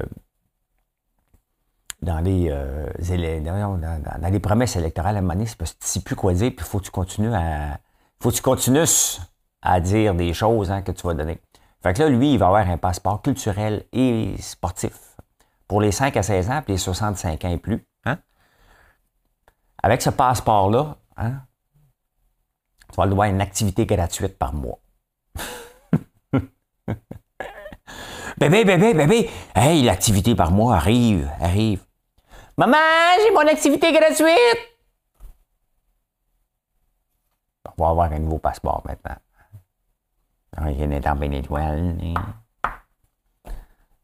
dans 2.02 2.20
les, 2.20 2.50
dans 2.50 4.32
les 4.32 4.40
promesses 4.40 4.76
électorales 4.76 5.16
à 5.16 5.20
un 5.20 5.22
moment 5.22 5.36
donné, 5.36 5.46
c'est 5.46 5.58
parce 5.58 5.74
que 5.74 5.80
tu 5.80 5.88
sais 5.88 6.02
plus 6.02 6.16
quoi 6.16 6.34
dire, 6.34 6.52
puis 6.56 6.66
faut 6.66 6.80
que 6.80 6.86
tu 6.86 6.92
continues 6.92 7.34
à. 7.34 7.80
faut 8.22 8.30
que 8.30 8.36
tu 8.36 8.42
continues 8.42 8.86
à 9.64 9.80
dire 9.80 10.14
des 10.14 10.34
choses 10.34 10.70
hein, 10.70 10.82
que 10.82 10.92
tu 10.92 11.08
vas 11.08 11.14
donner. 11.14 11.40
Fait 11.82 11.94
que 11.94 12.04
là, 12.04 12.10
lui, 12.10 12.34
il 12.34 12.40
va 12.40 12.48
avoir 12.48 12.68
un 12.68 12.78
passeport 12.78 13.22
culturel 13.22 13.86
et 13.94 14.36
sportif 14.40 15.18
pour 15.68 15.82
les 15.82 15.92
5 15.92 16.16
à 16.18 16.24
16 16.24 16.50
ans, 16.50 16.62
puis 16.62 16.74
les 16.74 16.78
65 16.78 17.46
ans 17.46 17.50
et 17.50 17.58
plus. 17.58 17.88
Hein? 18.06 18.20
Avec 19.82 20.02
ce 20.02 20.10
passeport-là, 20.10 20.98
hein, 21.18 21.42
tu 22.90 22.96
vas 22.98 23.04
avoir 23.04 23.28
une 23.28 23.42
activité 23.42 23.86
gratuite 23.86 24.38
par 24.38 24.54
mois. 24.54 24.80
bébé, 28.38 28.66
bébé, 28.66 28.94
bébé, 28.94 29.30
hey, 29.56 29.84
l'activité 29.84 30.36
par 30.36 30.52
mois 30.52 30.76
arrive, 30.76 31.30
arrive. 31.40 31.84
Maman, 32.58 32.78
j'ai 33.24 33.32
mon 33.32 33.48
activité 33.48 33.92
gratuite! 33.92 34.70
On 37.78 37.84
va 37.84 37.90
avoir 37.90 38.12
un 38.12 38.20
nouveau 38.20 38.38
passeport 38.38 38.84
maintenant. 38.86 39.16
Il 40.60 40.78
y 40.78 40.84
a 40.84 41.76
une. 41.76 42.14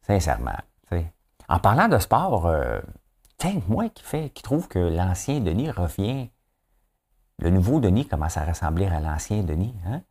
Sincèrement. 0.02 0.58
En 1.50 1.60
parlant 1.60 1.88
de 1.88 1.98
sport, 1.98 2.46
euh, 2.46 2.80
moi 3.68 3.90
qui, 3.90 4.44
trouve 4.44 4.68
que 4.68 4.80
l'ancien 4.80 5.40
Denis 5.40 5.72
revient. 5.72 6.30
Le 7.40 7.50
nouveau 7.50 7.80
Denis 7.80 8.08
commence 8.08 8.38
à 8.38 8.46
ressembler 8.46 8.86
à 8.86 9.00
l'ancien 9.00 9.44
Denis. 9.44 9.76
Hein? 9.88 10.04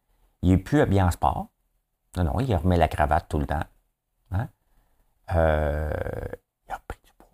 Il 0.42 0.50
n'est 0.50 0.58
plus 0.58 0.80
habillé 0.80 1.00
en 1.00 1.12
sport. 1.12 1.48
Non, 2.16 2.24
non, 2.24 2.40
il 2.40 2.54
remet 2.56 2.76
la 2.76 2.88
cravate 2.88 3.28
tout 3.28 3.38
le 3.38 3.46
temps. 3.46 3.62
Hein? 4.32 4.48
Euh, 5.34 5.92
il 6.66 6.72
a 6.72 6.76
repris 6.76 6.98
du 7.04 7.12
poids. 7.16 7.28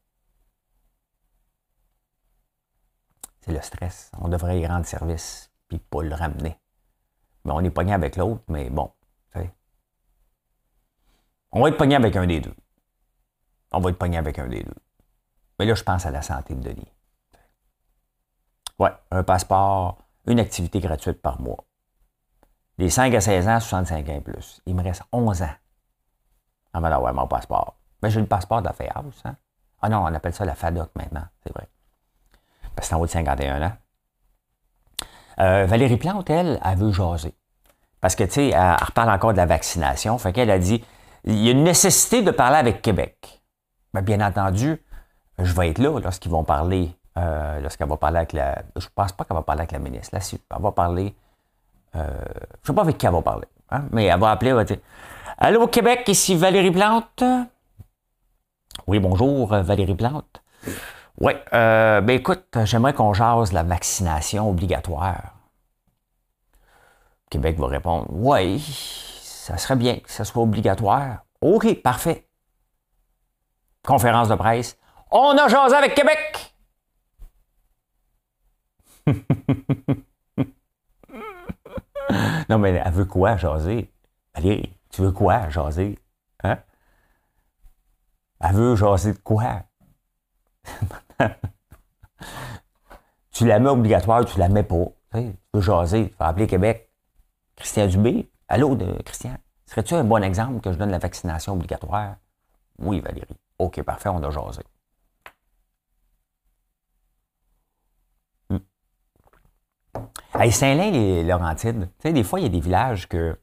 C'est 3.41 3.53
le 3.53 3.63
stress. 3.63 4.11
On 4.19 4.29
devrait 4.29 4.61
y 4.61 4.67
rendre 4.67 4.85
service 4.85 5.51
puis 5.69 5.79
pas 5.79 6.03
le 6.03 6.15
ramener. 6.15 6.59
Mais 7.45 7.53
on 7.53 7.61
est 7.61 7.71
pogné 7.71 7.93
avec 7.93 8.17
l'autre, 8.17 8.43
mais 8.49 8.71
bon. 8.71 8.91
On 11.57 11.63
va 11.63 11.69
être 11.69 11.77
pogné 11.77 11.95
avec 11.95 12.17
un 12.17 12.27
des 12.27 12.41
deux. 12.41 12.55
On 13.71 13.79
va 13.79 13.91
être 13.91 13.99
pogné 13.99 14.19
avec 14.19 14.41
un 14.41 14.49
des 14.49 14.65
deux. 14.65 14.75
Mais 15.59 15.67
là, 15.67 15.75
je 15.75 15.85
pense 15.85 16.05
à 16.05 16.11
la 16.11 16.21
santé 16.21 16.53
de 16.53 16.61
Denis. 16.61 16.93
Ouais, 18.81 18.91
un 19.13 19.23
passeport, 19.23 19.99
une 20.27 20.41
activité 20.41 20.81
gratuite 20.81 21.23
par 21.23 21.41
mois. 21.41 21.65
Des 22.77 22.91
5 22.91 23.15
à 23.15 23.21
16 23.21 23.47
ans, 23.47 23.61
65 23.61 24.09
ans 24.09 24.15
et 24.15 24.21
plus. 24.21 24.61
Il 24.67 24.75
me 24.75 24.83
reste 24.83 25.05
11 25.13 25.43
ans 25.43 25.55
avant 26.73 26.91
d'avoir 26.91 27.15
mon 27.15 27.29
passeport. 27.29 27.77
Mais 28.03 28.11
j'ai 28.11 28.21
le 28.21 28.27
passeport 28.27 28.61
de 28.61 28.69
la 28.69 28.91
House, 28.97 29.23
hein? 29.25 29.37
Ah 29.81 29.89
non, 29.89 29.99
on 29.99 30.13
appelle 30.13 30.35
ça 30.35 30.45
la 30.45 30.57
FADOC 30.57 30.91
maintenant, 30.97 31.27
c'est 31.45 31.53
vrai. 31.53 31.69
Parce 32.75 32.75
que 32.75 32.85
c'est 32.87 32.95
en 32.95 33.01
haut 33.01 33.07
de 33.07 33.11
51 33.11 33.63
ans. 33.63 33.77
Euh, 35.41 35.67
Valérie 35.67 35.97
Plante, 35.97 36.31
elle, 36.31 36.61
elle 36.65 36.79
veut 36.79 36.93
jaser. 36.93 37.35
Parce 38.01 38.15
que, 38.15 38.25
tu 38.25 38.33
sais, 38.33 38.49
elle, 38.49 38.77
reparle 38.85 39.11
encore 39.11 39.33
de 39.33 39.39
la 39.39 39.47
vaccination. 39.47 40.17
Fait 40.19 40.33
qu'elle 40.33 40.51
a 40.51 40.59
dit 40.59 40.85
il 41.25 41.43
y 41.43 41.49
a 41.49 41.53
une 41.53 41.65
nécessité 41.65 42.23
de 42.23 42.31
parler 42.31 42.57
avec 42.57 42.83
Québec. 42.83 43.43
Ben, 43.95 44.03
bien 44.03 44.21
entendu, 44.21 44.83
je 45.39 45.53
vais 45.55 45.71
être 45.71 45.79
là 45.79 45.99
lorsqu'ils 46.01 46.31
vont 46.31 46.45
parler, 46.45 46.91
euh, 47.17 47.61
lorsqu'elle 47.61 47.89
va 47.89 47.97
parler 47.97 48.19
avec 48.19 48.33
la. 48.33 48.63
Je 48.77 48.87
pense 48.95 49.13
pas 49.13 49.25
qu'elle 49.25 49.37
va 49.37 49.43
parler 49.43 49.61
avec 49.61 49.73
la 49.73 49.79
ministre. 49.79 50.11
Là, 50.13 50.21
si, 50.21 50.39
elle 50.55 50.63
va 50.63 50.73
parler. 50.73 51.15
Euh, 51.97 52.11
je 52.63 52.67
sais 52.67 52.75
pas 52.75 52.83
avec 52.83 52.99
qui 52.99 53.07
elle 53.07 53.13
va 53.13 53.23
parler. 53.23 53.47
hein, 53.71 53.85
mais 53.93 54.05
elle 54.05 54.21
va 54.21 54.33
appeler, 54.33 54.51
elle 54.51 54.57
va 54.57 54.65
Allô, 55.39 55.67
Québec, 55.67 56.05
ici 56.09 56.37
Valérie 56.37 56.71
Plante? 56.71 57.25
Oui, 58.87 58.99
bonjour, 58.99 59.53
euh, 59.53 59.63
Valérie 59.63 59.95
Plante. 59.95 60.43
Oui, 61.21 61.33
euh, 61.53 62.01
ben 62.01 62.17
écoute, 62.19 62.45
j'aimerais 62.65 62.93
qu'on 62.93 63.13
jase 63.13 63.53
la 63.53 63.63
vaccination 63.63 64.51
obligatoire. 64.51 65.35
Québec 67.31 67.59
va 67.59 67.69
répondre 67.69 68.07
Oui, 68.11 68.61
ça 69.23 69.57
serait 69.57 69.77
bien 69.77 69.99
que 69.99 70.11
ça 70.11 70.25
soit 70.25 70.43
obligatoire. 70.43 71.25
OK, 71.41 71.83
parfait. 71.83 72.29
Conférence 73.87 74.29
de 74.29 74.35
presse. 74.35 74.77
On 75.11 75.37
a 75.39 75.47
jasé 75.49 75.77
avec 75.77 75.95
Québec! 75.95 76.55
non, 82.49 82.59
mais 82.59 82.71
elle 82.71 82.93
veut 82.93 83.05
quoi, 83.05 83.37
jaser? 83.37 83.93
Valérie, 84.35 84.77
tu 84.91 85.03
veux 85.03 85.13
quoi, 85.13 85.49
jaser? 85.51 85.99
Hein? 86.43 86.59
Elle 88.41 88.55
veut 88.55 88.75
jaser 88.75 89.13
de 89.13 89.19
quoi? 89.19 89.63
tu 93.33 93.47
la 93.47 93.59
mets 93.59 93.71
obligatoire, 93.71 94.25
tu 94.25 94.39
la 94.39 94.49
mets 94.49 94.63
pas. 94.63 94.87
Tu, 95.13 95.33
veux 95.53 95.61
jaser, 95.61 96.11
tu 96.11 96.17
vas 96.19 96.29
appeler 96.29 96.47
Québec. 96.47 96.91
Christian 97.57 97.87
Dubé, 97.87 98.31
allô, 98.49 98.77
Christian, 99.05 99.37
serais-tu 99.67 99.95
un 99.95 100.05
bon 100.05 100.23
exemple 100.25 100.61
que 100.61 100.73
je 100.73 100.79
donne 100.79 100.91
la 100.91 100.99
vaccination 100.99 101.53
obligatoire? 101.53 102.17
Oui, 102.79 103.01
Valérie. 103.01 103.37
OK, 103.59 103.81
parfait, 103.83 104.09
on 104.09 104.23
a 104.23 104.31
jasé. 104.31 104.63
Hmm. 108.51 108.59
Hey, 110.35 110.51
Saint-Lin, 110.51 110.91
les 110.91 111.23
Laurentides, 111.23 111.89
tu 111.99 112.09
sais, 112.09 112.13
des 112.13 112.25
fois, 112.25 112.41
il 112.41 112.43
y 112.45 112.47
a 112.47 112.49
des 112.49 112.61
villages 112.61 113.09
que 113.09 113.39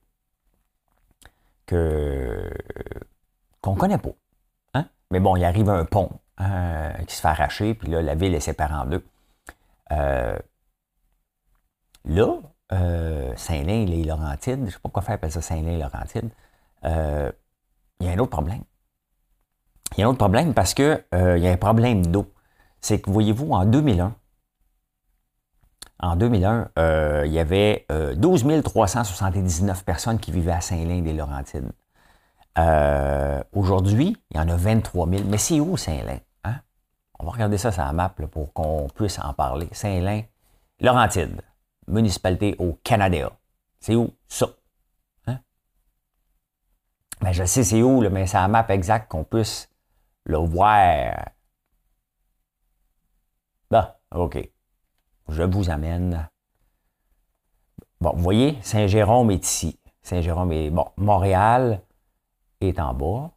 que 1.66 2.51
qu'on 3.62 3.75
connaît 3.75 3.98
pas. 3.98 4.12
Hein? 4.74 4.86
Mais 5.10 5.22
bon, 5.22 5.38
il 5.38 5.46
arrive 5.46 5.70
un 5.70 5.86
pont 5.86 6.10
hein, 6.41 6.93
qui 7.07 7.15
se 7.15 7.21
fait 7.21 7.27
arracher, 7.27 7.74
puis 7.74 7.89
là, 7.89 8.01
la 8.01 8.15
ville 8.15 8.33
est 8.36 8.39
séparée 8.39 8.74
en 8.74 8.86
deux. 8.86 9.05
Euh, 9.91 10.38
là, 12.05 12.38
euh, 12.74 13.33
Saint-Lin, 13.36 13.86
les 13.86 14.03
Laurentides, 14.03 14.60
je 14.60 14.65
ne 14.65 14.69
sais 14.69 14.74
pas 14.74 14.81
pourquoi 14.83 15.01
faire 15.01 15.15
appeler 15.15 15.31
ça 15.31 15.41
Saint-Lin, 15.41 15.77
Laurentides, 15.77 16.29
euh, 16.86 17.31
il 18.00 18.07
y 18.07 18.10
a 18.10 18.13
un 18.13 18.17
autre 18.19 18.31
problème. 18.31 18.63
Il 19.95 20.01
y 20.01 20.03
a 20.03 20.07
un 20.07 20.10
autre 20.10 20.17
problème 20.17 20.53
parce 20.53 20.74
que 20.74 21.03
euh, 21.13 21.38
il 21.38 21.43
y 21.43 21.48
a 21.48 21.51
un 21.51 21.57
problème 21.57 22.05
d'eau. 22.05 22.31
C'est 22.79 23.01
que, 23.01 23.12
voyez-vous, 23.12 23.51
en 23.51 23.65
2001, 23.65 24.15
en 26.00 26.15
2001, 26.15 26.69
euh, 26.79 27.24
il 27.27 27.31
y 27.31 27.39
avait 27.39 27.86
euh, 27.91 28.15
12 28.15 28.63
379 28.63 29.86
personnes 29.86 30.19
qui 30.19 30.31
vivaient 30.31 30.51
à 30.51 30.62
Saint-Lin 30.62 31.01
des 31.01 31.13
Laurentides. 31.13 31.71
Euh, 32.57 33.41
Aujourd'hui, 33.53 34.17
il 34.31 34.38
y 34.38 34.39
en 34.39 34.50
a 34.50 34.55
23 34.55 35.07
000. 35.10 35.24
Mais 35.27 35.38
c'est 35.38 35.60
où 35.60 35.77
Saint-Lin? 35.77 36.19
Hein? 37.22 37.24
On 37.24 37.25
va 37.25 37.32
regarder 37.32 37.58
ça 37.58 37.72
sur 37.72 37.84
la 37.84 37.94
map 37.94 38.10
pour 38.10 38.54
qu'on 38.54 38.88
puisse 38.94 39.20
en 39.20 39.34
parler. 39.34 39.70
Saint-Lin, 39.72 40.24
Laurentides, 40.80 41.42
municipalité 41.88 42.56
au 42.60 42.74
Canada. 42.84 43.32
C'est 43.80 43.96
où 43.96 44.13
ça? 44.28 44.48
Hein? 45.28 45.40
Ben, 47.22 47.32
je 47.32 47.44
sais 47.46 47.63
c'est 47.63 47.82
où, 47.82 48.01
mais 48.10 48.28
c'est 48.28 48.38
la 48.38 48.48
map 48.48 48.66
exacte 48.70 49.10
qu'on 49.10 49.24
puisse 49.24 49.70
le 50.25 50.38
voir. 50.38 51.13
Bon, 53.70 53.86
OK. 54.12 54.50
Je 55.30 55.44
vous 55.44 55.70
amène. 55.70 56.28
Bon, 58.01 58.12
vous 58.16 58.24
voyez, 58.24 58.60
Saint-Jérôme 58.63 59.32
est 59.32 59.46
ici. 59.46 59.80
Saint-Jérôme 60.01 60.51
est. 60.51 60.72
Bon, 60.72 60.92
Montréal 60.98 61.82
est 62.60 62.80
en 62.80 62.94
bas. 62.94 63.32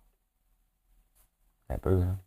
Un 1.68 1.78
peu. 1.78 2.00
Là. 2.00 2.23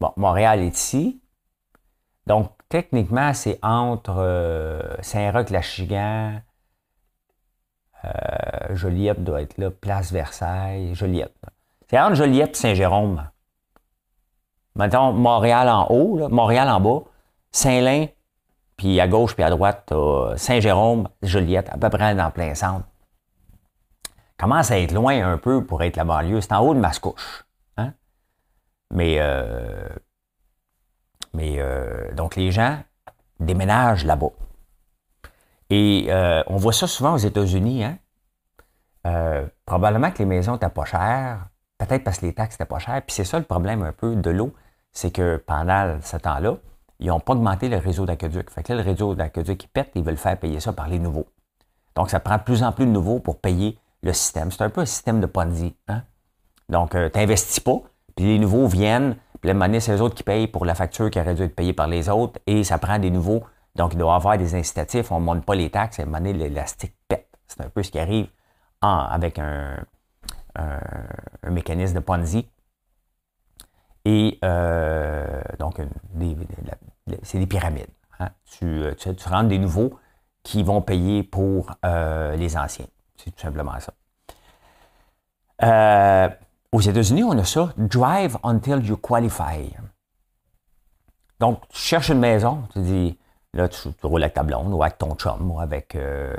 Bon, 0.00 0.12
Montréal 0.16 0.60
est 0.60 0.76
ici. 0.76 1.20
Donc, 2.26 2.50
techniquement, 2.68 3.32
c'est 3.34 3.58
entre 3.62 4.16
euh, 4.18 4.80
Saint-Roch-Lachigan, 5.00 6.40
euh, 8.04 8.74
Joliette 8.74 9.22
doit 9.22 9.42
être 9.42 9.58
là, 9.58 9.70
Place 9.70 10.12
Versailles, 10.12 10.94
Joliette. 10.94 11.36
C'est 11.88 11.98
entre 11.98 12.14
Joliette 12.14 12.56
et 12.56 12.60
Saint-Jérôme. 12.60 13.28
Mettons 14.74 15.12
Montréal 15.12 15.68
en 15.68 15.86
haut, 15.90 16.28
Montréal 16.28 16.68
en 16.68 16.80
bas, 16.80 17.04
Saint-Lin, 17.52 18.06
puis 18.76 19.00
à 19.00 19.06
gauche 19.06 19.34
puis 19.34 19.44
à 19.44 19.50
droite, 19.50 19.92
Saint-Jérôme, 20.36 21.08
Joliette, 21.22 21.68
à 21.70 21.78
peu 21.78 21.90
près 21.90 22.14
dans 22.14 22.26
le 22.26 22.32
plein 22.32 22.54
centre. 22.54 22.86
Commence 24.36 24.70
à 24.70 24.80
être 24.80 24.92
loin 24.92 25.24
un 25.24 25.38
peu 25.38 25.64
pour 25.64 25.82
être 25.82 25.96
la 25.96 26.04
banlieue. 26.04 26.40
C'est 26.40 26.52
en 26.52 26.60
haut 26.60 26.74
de 26.74 26.80
Mascouche. 26.80 27.43
Mais, 28.92 29.16
euh, 29.18 29.88
mais 31.32 31.56
euh, 31.58 32.12
donc 32.14 32.36
les 32.36 32.50
gens 32.50 32.78
déménagent 33.40 34.04
là-bas. 34.04 34.30
Et 35.70 36.06
euh, 36.08 36.42
on 36.46 36.56
voit 36.56 36.72
ça 36.72 36.86
souvent 36.86 37.14
aux 37.14 37.18
États-Unis. 37.18 37.84
Hein? 37.84 37.98
Euh, 39.06 39.46
probablement 39.66 40.10
que 40.10 40.18
les 40.18 40.24
maisons 40.24 40.52
n'étaient 40.52 40.68
pas 40.68 40.84
chères, 40.84 41.48
peut-être 41.78 42.04
parce 42.04 42.18
que 42.18 42.26
les 42.26 42.34
taxes 42.34 42.54
n'étaient 42.54 42.68
pas 42.68 42.78
chères. 42.78 43.02
Puis 43.02 43.14
c'est 43.14 43.24
ça 43.24 43.38
le 43.38 43.44
problème 43.44 43.82
un 43.82 43.92
peu 43.92 44.14
de 44.14 44.30
l'eau, 44.30 44.54
c'est 44.92 45.10
que 45.10 45.36
pendant 45.36 45.98
ce 46.00 46.16
temps-là, 46.16 46.56
ils 47.00 47.08
n'ont 47.08 47.20
pas 47.20 47.32
augmenté 47.32 47.68
le 47.68 47.76
réseau 47.76 48.06
d'aqueduc. 48.06 48.50
Fait 48.50 48.62
que 48.62 48.72
là, 48.72 48.82
le 48.82 48.88
réseau 48.88 49.14
d'aqueduc 49.14 49.58
qui 49.58 49.66
pète, 49.66 49.90
ils 49.94 50.04
veulent 50.04 50.16
faire 50.16 50.38
payer 50.38 50.60
ça 50.60 50.72
par 50.72 50.88
les 50.88 50.98
nouveaux. 50.98 51.26
Donc, 51.96 52.10
ça 52.10 52.20
prend 52.20 52.36
de 52.36 52.42
plus 52.42 52.62
en 52.62 52.72
plus 52.72 52.86
de 52.86 52.90
nouveaux 52.90 53.20
pour 53.20 53.40
payer 53.40 53.78
le 54.02 54.12
système. 54.12 54.50
C'est 54.50 54.62
un 54.62 54.70
peu 54.70 54.80
un 54.80 54.86
système 54.86 55.20
de 55.20 55.26
Ponzi. 55.26 55.76
Hein? 55.88 56.02
Donc, 56.68 56.94
euh, 56.94 57.10
tu 57.10 57.18
n'investis 57.18 57.60
pas, 57.60 57.80
puis 58.16 58.26
les 58.26 58.38
nouveaux 58.38 58.66
viennent, 58.66 59.16
Puis 59.40 59.48
la 59.48 59.54
monnaie, 59.54 59.80
c'est 59.80 59.94
eux 59.94 60.00
autres 60.00 60.14
qui 60.14 60.22
payent 60.22 60.46
pour 60.46 60.64
la 60.64 60.74
facture 60.74 61.10
qui 61.10 61.20
aurait 61.20 61.34
dû 61.34 61.42
être 61.42 61.54
payée 61.54 61.72
par 61.72 61.86
les 61.86 62.08
autres 62.08 62.40
et 62.46 62.64
ça 62.64 62.78
prend 62.78 62.98
des 62.98 63.10
nouveaux. 63.10 63.44
Donc, 63.74 63.92
il 63.94 63.98
doit 63.98 64.12
y 64.12 64.16
avoir 64.16 64.38
des 64.38 64.54
incitatifs. 64.54 65.10
On 65.10 65.20
ne 65.20 65.24
monte 65.24 65.44
pas 65.44 65.54
les 65.54 65.70
taxes. 65.70 65.98
La 65.98 66.06
monnaie, 66.06 66.32
l'élastique 66.32 66.94
pète. 67.08 67.28
C'est 67.46 67.60
un 67.60 67.68
peu 67.68 67.82
ce 67.82 67.90
qui 67.90 67.98
arrive 67.98 68.28
avec 68.80 69.38
un, 69.38 69.76
mécanisme 71.50 71.94
de 71.94 72.00
Ponzi. 72.00 72.48
Et 74.04 74.38
euh, 74.44 75.40
donc, 75.58 75.80
c'est 77.22 77.38
des 77.38 77.46
pyramides. 77.46 77.88
Hein. 78.20 78.28
Tu, 78.44 78.82
tu, 78.98 79.14
tu, 79.14 79.28
rentres 79.28 79.48
des 79.48 79.58
nouveaux 79.58 79.98
qui 80.42 80.62
vont 80.62 80.82
payer 80.82 81.22
pour 81.22 81.70
euh, 81.84 82.36
les 82.36 82.56
anciens. 82.56 82.86
C'est 83.16 83.30
tout 83.30 83.40
simplement 83.40 83.78
ça. 83.80 83.92
Euh, 85.62 86.28
aux 86.74 86.80
États-Unis, 86.80 87.22
on 87.22 87.38
a 87.38 87.44
ça, 87.44 87.68
drive 87.76 88.36
until 88.42 88.84
you 88.84 88.96
qualify. 88.96 89.72
Donc, 91.38 91.60
tu 91.68 91.78
cherches 91.78 92.08
une 92.08 92.18
maison, 92.18 92.64
tu 92.72 92.80
dis, 92.80 93.18
là, 93.52 93.68
tu, 93.68 93.88
roules 94.02 94.24
avec 94.24 94.34
ta 94.34 94.42
blonde 94.42 94.72
ou 94.72 94.82
avec 94.82 94.98
ton 94.98 95.14
chum 95.14 95.52
ou 95.52 95.60
avec, 95.60 95.94
euh, 95.94 96.34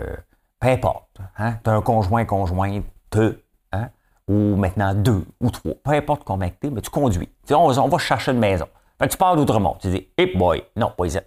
peu 0.60 0.68
importe. 0.68 1.08
Hein? 1.38 1.54
Tu 1.64 1.70
as 1.70 1.74
un 1.74 1.82
conjoint, 1.82 2.26
conjoint, 2.26 2.82
deux, 3.12 3.42
hein? 3.72 3.88
ou 4.28 4.58
maintenant 4.58 4.94
deux 4.94 5.24
ou 5.40 5.50
trois, 5.52 5.76
peu 5.82 5.92
importe 5.92 6.24
combien 6.26 6.50
tu 6.50 6.68
es, 6.68 6.70
mais 6.70 6.82
tu 6.82 6.90
conduis. 6.90 7.30
Tu 7.48 7.54
dis, 7.54 7.54
on, 7.54 7.70
va 7.70 7.98
chercher 7.98 8.34
une 8.34 8.40
maison. 8.40 8.68
Fait 9.00 9.08
tu 9.08 9.16
pars 9.16 9.38
d'Outremont, 9.38 9.78
tu 9.80 9.88
dis, 9.88 10.06
hey 10.18 10.36
boy, 10.36 10.66
non, 10.76 10.92
pas 10.98 11.06
ici. 11.06 11.20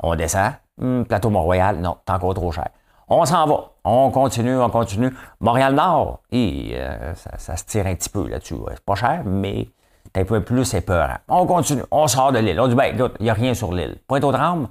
On 0.00 0.16
descend, 0.16 0.54
hmm, 0.78 1.04
plateau 1.04 1.30
Mont-Royal, 1.30 1.78
non, 1.78 1.98
c'est 2.04 2.12
encore 2.12 2.34
trop 2.34 2.50
cher. 2.50 2.70
On 3.08 3.24
s'en 3.24 3.46
va. 3.46 3.70
On 3.84 4.10
continue, 4.10 4.58
on 4.58 4.70
continue. 4.70 5.14
Montréal-Nord, 5.40 6.20
euh, 6.32 7.14
ça, 7.14 7.56
se 7.56 7.64
tire 7.64 7.86
un 7.86 7.94
petit 7.94 8.10
peu 8.10 8.28
là-dessus. 8.28 8.56
C'est 8.68 8.80
pas 8.84 8.94
cher, 8.94 9.22
mais 9.24 9.68
c'est 10.04 10.20
un 10.20 10.24
peu 10.24 10.42
plus 10.42 10.74
épeurant. 10.74 11.16
On 11.28 11.46
continue. 11.46 11.82
On 11.90 12.06
sort 12.06 12.32
de 12.32 12.38
l'île. 12.38 12.60
On 12.60 12.68
dit, 12.68 12.74
ben, 12.74 12.94
écoute, 12.94 13.14
il 13.20 13.24
n'y 13.24 13.30
a 13.30 13.34
rien 13.34 13.54
sur 13.54 13.72
l'île. 13.72 13.96
Pointe-aux-Trembles, 14.06 14.68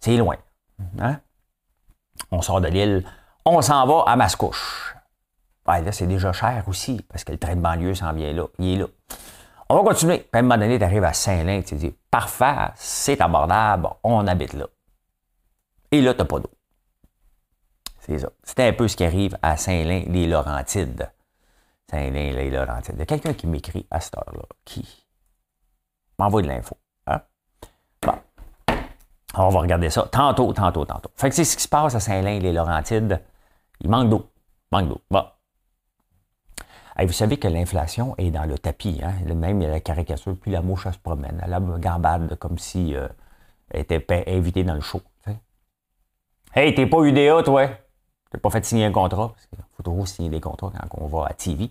c'est 0.00 0.16
loin. 0.16 0.36
Hein? 1.00 1.18
On 2.30 2.40
sort 2.40 2.60
de 2.60 2.68
l'île. 2.68 3.04
On 3.44 3.60
s'en 3.62 3.86
va 3.86 4.04
à 4.06 4.16
Mascouche. 4.16 4.94
Là, 5.66 5.92
c'est 5.92 6.06
déjà 6.06 6.32
cher 6.32 6.64
aussi, 6.66 7.04
parce 7.08 7.24
que 7.24 7.32
le 7.32 7.38
train 7.38 7.56
de 7.56 7.60
banlieue 7.60 7.94
s'en 7.94 8.12
vient 8.12 8.32
là. 8.32 8.44
Il 8.58 8.74
est 8.74 8.76
là. 8.78 8.86
On 9.68 9.76
va 9.76 9.82
continuer. 9.82 10.18
Puis 10.18 10.28
à 10.34 10.38
un 10.38 10.42
moment 10.42 10.58
donné, 10.58 10.78
tu 10.78 10.84
arrives 10.84 11.04
à 11.04 11.12
Saint-Lin, 11.12 11.62
tu 11.62 11.76
dis, 11.76 11.94
parfait, 12.10 12.70
c'est 12.74 13.20
abordable, 13.20 13.88
on 14.02 14.26
habite 14.26 14.52
là. 14.52 14.66
Et 15.90 16.00
là, 16.00 16.14
tu 16.14 16.20
n'as 16.20 16.24
pas 16.26 16.40
d'eau. 16.40 16.50
C'est 18.02 18.18
ça. 18.18 18.30
C'était 18.42 18.64
un 18.64 18.72
peu 18.72 18.88
ce 18.88 18.96
qui 18.96 19.04
arrive 19.04 19.38
à 19.42 19.56
Saint-Lin, 19.56 20.02
les 20.08 20.26
Laurentides. 20.26 21.08
Saint-Lin, 21.88 22.32
les 22.32 22.50
Laurentides. 22.50 22.96
Il 22.96 22.98
y 22.98 23.02
a 23.02 23.06
quelqu'un 23.06 23.32
qui 23.32 23.46
m'écrit 23.46 23.86
à 23.92 24.00
cette 24.00 24.16
heure-là, 24.16 24.42
qui 24.64 25.06
m'envoie 26.18 26.42
de 26.42 26.48
l'info. 26.48 26.76
Hein? 27.06 27.20
Bon. 28.04 28.14
on 29.36 29.48
va 29.50 29.60
regarder 29.60 29.88
ça 29.88 30.02
tantôt, 30.10 30.52
tantôt, 30.52 30.84
tantôt. 30.84 31.10
Fait 31.14 31.28
que 31.28 31.34
c'est 31.36 31.44
ce 31.44 31.56
qui 31.56 31.62
se 31.62 31.68
passe 31.68 31.94
à 31.94 32.00
Saint-Lin, 32.00 32.40
les 32.40 32.52
Laurentides. 32.52 33.22
Il 33.80 33.88
manque 33.88 34.10
d'eau. 34.10 34.28
Il 34.72 34.78
manque 34.78 34.88
d'eau. 34.88 35.00
Bon. 35.08 35.24
vous 36.98 37.12
savez 37.12 37.36
que 37.36 37.46
l'inflation 37.46 38.16
est 38.18 38.32
dans 38.32 38.46
le 38.46 38.58
tapis. 38.58 39.00
Hein? 39.00 39.32
Même 39.32 39.60
la 39.60 39.78
caricature, 39.78 40.36
puis 40.40 40.50
la 40.50 40.60
mouche, 40.60 40.90
se 40.90 40.98
promène. 40.98 41.40
Elle 41.44 41.54
a 41.54 41.60
gambade 41.60 42.34
comme 42.34 42.58
si 42.58 42.96
euh, 42.96 43.06
elle 43.70 43.82
était 43.82 44.04
invitée 44.26 44.64
dans 44.64 44.74
le 44.74 44.80
show. 44.80 45.02
Hey, 46.54 46.74
t'es 46.74 46.86
pas 46.86 47.00
UDA, 47.02 47.44
toi? 47.44 47.66
N'as 48.34 48.40
pas 48.40 48.50
fait 48.50 48.64
signer 48.64 48.84
un 48.84 48.92
contrat, 48.92 49.28
parce 49.28 49.46
qu'il 49.46 49.58
faut 49.76 49.82
toujours 49.82 50.08
signer 50.08 50.30
des 50.30 50.40
contrats 50.40 50.72
quand 50.90 50.98
on 51.00 51.06
va 51.06 51.26
à 51.26 51.34
TV. 51.34 51.70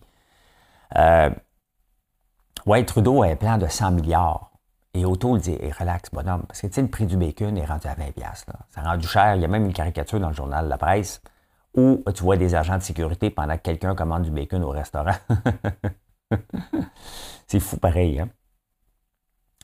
Euh, 0.97 1.29
ouais, 2.65 2.85
Trudeau 2.85 3.23
a 3.23 3.27
un 3.27 3.35
plan 3.35 3.57
de 3.57 3.67
100 3.67 3.91
milliards. 3.91 4.51
Et 4.93 5.05
Auto 5.05 5.35
le 5.35 5.39
dit, 5.39 5.57
relax, 5.79 6.09
bonhomme, 6.11 6.43
parce 6.47 6.61
que 6.61 6.67
tu 6.67 6.73
sais, 6.73 6.81
le 6.81 6.89
prix 6.89 7.05
du 7.05 7.15
bacon 7.15 7.57
est 7.57 7.65
rendu 7.65 7.87
à 7.87 7.95
20 7.95 8.17
là. 8.17 8.33
Ça 8.35 8.81
a 8.81 8.83
rendu 8.83 9.07
cher. 9.07 9.35
Il 9.35 9.41
y 9.41 9.45
a 9.45 9.47
même 9.47 9.65
une 9.65 9.73
caricature 9.73 10.19
dans 10.19 10.27
le 10.27 10.33
journal 10.33 10.67
La 10.67 10.77
Presse 10.77 11.21
où 11.73 12.03
tu 12.13 12.23
vois 12.23 12.37
des 12.37 12.55
agents 12.55 12.77
de 12.77 12.83
sécurité 12.83 13.29
pendant 13.29 13.55
que 13.55 13.61
quelqu'un 13.61 13.95
commande 13.95 14.23
du 14.23 14.31
bacon 14.31 14.63
au 14.63 14.69
restaurant. 14.69 15.15
C'est 17.47 17.59
fou 17.59 17.77
pareil, 17.77 18.19
hein? 18.19 18.29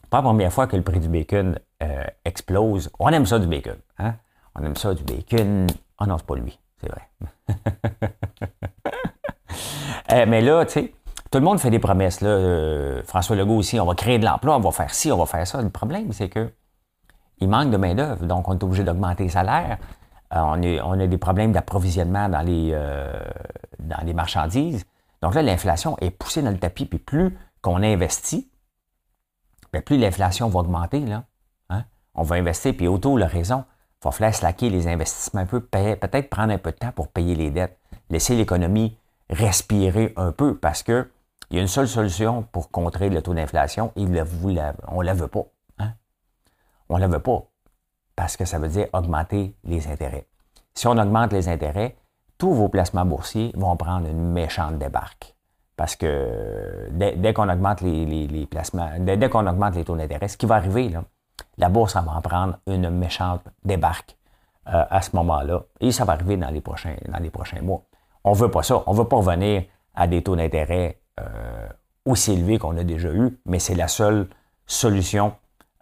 Pas 0.10 0.20
la 0.20 0.24
première 0.24 0.54
fois 0.54 0.68
que 0.68 0.78
le 0.78 0.84
prix 0.84 1.02
du 1.02 1.10
bacon 1.10 1.60
euh, 1.84 2.06
explose. 2.24 2.90
On 3.00 3.10
aime 3.10 3.26
ça 3.26 3.40
du 3.40 3.48
bacon, 3.48 3.78
hein? 3.98 4.16
On 4.56 4.64
aime 4.64 4.78
ça 4.78 4.94
du 4.94 5.04
bacon. 5.04 5.68
Ah 5.98 6.06
non, 6.06 6.18
c'est 6.18 6.26
pas 6.26 6.36
lui 6.36 6.58
c'est 6.82 6.90
vrai. 6.90 7.10
Euh, 10.14 10.26
mais 10.26 10.40
là, 10.40 10.66
tu 10.66 10.72
sais, 10.72 10.94
tout 11.32 11.38
le 11.38 11.44
monde 11.44 11.60
fait 11.60 11.70
des 11.70 11.80
promesses. 11.80 12.22
Là. 12.22 12.30
Euh, 12.30 13.04
François 13.04 13.36
Legault 13.36 13.58
aussi, 13.58 13.78
on 13.78 13.86
va 13.86 13.94
créer 13.94 14.20
de 14.20 14.24
l'emploi, 14.24 14.56
on 14.56 14.62
va 14.62 14.72
faire 14.72 14.94
ci, 14.94 15.12
on 15.12 15.18
va 15.18 15.26
faire 15.26 15.46
ça. 15.46 15.62
Le 15.62 15.70
problème, 15.70 16.14
c'est 16.14 16.30
que 16.30 16.50
il 17.40 17.50
manque 17.50 17.72
de 17.72 17.76
main-d'œuvre, 17.76 18.26
donc 18.26 18.48
on 18.48 18.58
est 18.58 18.64
obligé 18.64 18.86
d'augmenter 18.86 19.24
les 19.24 19.30
salaires. 19.30 19.80
Euh, 20.34 20.80
on, 20.82 21.00
a 21.00 21.08
des 21.08 21.18
problèmes 21.18 21.52
d'approvisionnement 21.52 22.30
dans, 22.30 22.40
les, 22.42 22.72
dans 23.80 24.06
les 24.06 24.14
marchandises. 24.14 24.86
Donc 25.22 25.36
là, 25.36 25.42
l'inflation 25.42 25.98
est 26.00 26.12
poussée 26.12 26.42
dans 26.42 26.52
le 26.52 26.58
tapis, 26.58 26.86
puis 26.86 27.00
plus 27.00 27.38
qu'on 27.62 27.84
investit, 27.84 28.50
bien, 29.74 29.82
plus 29.82 29.98
l'inflation 29.98 30.48
va 30.48 30.60
augmenter. 30.60 31.02
Là. 31.02 31.26
Hein. 31.70 31.84
On 32.16 32.24
va 32.24 32.38
investir, 32.38 32.74
puis 32.76 32.88
Auto 32.88 33.18
a 33.18 33.26
raison. 33.26 33.66
Il 34.02 34.06
va 34.06 34.12
falloir 34.12 34.34
slacker 34.34 34.70
les 34.70 34.88
investissements 34.88 35.42
un 35.42 35.46
peu, 35.46 35.60
peut-être 35.60 36.30
prendre 36.30 36.54
un 36.54 36.58
peu 36.58 36.72
de 36.72 36.78
temps 36.78 36.92
pour 36.92 37.08
payer 37.08 37.36
les 37.36 37.50
dettes, 37.50 37.78
laisser 38.10 38.36
l'économie 38.36 38.98
respirer 39.30 40.14
un 40.16 40.32
peu 40.32 40.58
parce 40.58 40.84
que 40.84 41.10
il 41.50 41.56
y 41.56 41.60
a 41.60 41.62
une 41.62 41.68
seule 41.68 41.88
solution 41.88 42.44
pour 42.44 42.72
contrer 42.72 43.10
le 43.10 43.22
taux 43.22 43.34
d'inflation 43.34 43.94
et 43.96 44.04
on 44.04 45.00
ne 45.00 45.04
la 45.04 45.14
veut 45.14 45.28
pas. 45.28 45.46
Hein? 45.80 45.94
On 46.90 46.96
ne 46.96 47.02
la 47.02 47.08
veut 47.08 47.20
pas 47.20 47.44
parce 48.16 48.36
que 48.36 48.44
ça 48.44 48.60
veut 48.60 48.68
dire 48.68 48.88
augmenter 48.94 49.56
les 49.64 49.88
intérêts. 49.88 50.28
Si 50.74 50.88
on 50.88 50.98
augmente 50.98 51.32
les 51.32 51.48
intérêts, 51.48 51.96
tous 52.38 52.54
vos 52.54 52.68
placements 52.68 53.06
boursiers 53.06 53.52
vont 53.56 53.76
prendre 53.78 54.08
une 54.08 54.32
méchante 54.32 54.78
débarque. 54.78 55.36
Parce 55.78 55.96
que 55.96 56.90
dès, 56.92 57.34
qu'on 57.34 57.50
augmente 57.50 57.82
les, 57.82 58.48
placements, 58.50 58.90
dès, 59.00 59.16
dès 59.16 59.30
qu'on 59.30 59.48
augmente 59.48 59.76
les 59.76 59.86
taux 59.86 59.96
d'intérêt, 59.96 60.28
ce 60.28 60.36
qui 60.36 60.48
va 60.48 60.56
arriver, 60.56 60.90
là, 60.90 61.04
la 61.58 61.70
bourse 61.70 61.96
va 61.96 62.12
en 62.12 62.22
prendre 62.22 62.60
une 62.68 62.90
méchante 62.90 63.42
débarque 63.64 64.16
euh, 64.68 64.84
à 64.90 65.02
ce 65.02 65.16
moment-là. 65.16 65.64
Et 65.80 65.92
ça 65.92 66.06
va 66.06 66.14
arriver 66.14 66.38
dans 66.38 66.50
les 66.50 66.62
prochains, 66.62 66.96
dans 67.08 67.20
les 67.20 67.30
prochains 67.30 67.62
mois. 67.62 67.82
On 68.24 68.32
ne 68.32 68.36
veut 68.36 68.52
pas 68.52 68.64
ça. 68.64 68.84
On 68.86 68.94
ne 68.94 68.98
veut 68.98 69.08
pas 69.08 69.18
revenir 69.18 69.64
à 69.96 70.08
des 70.08 70.22
taux 70.22 70.36
d'intérêt 70.36 71.00
euh, 71.20 71.68
aussi 72.06 72.34
élevés 72.34 72.60
qu'on 72.60 72.78
a 72.78 72.84
déjà 72.84 73.10
eu, 73.10 73.40
mais 73.46 73.60
c'est 73.60 73.76
la 73.76 73.88
seule 73.88 74.28
solution 74.66 75.34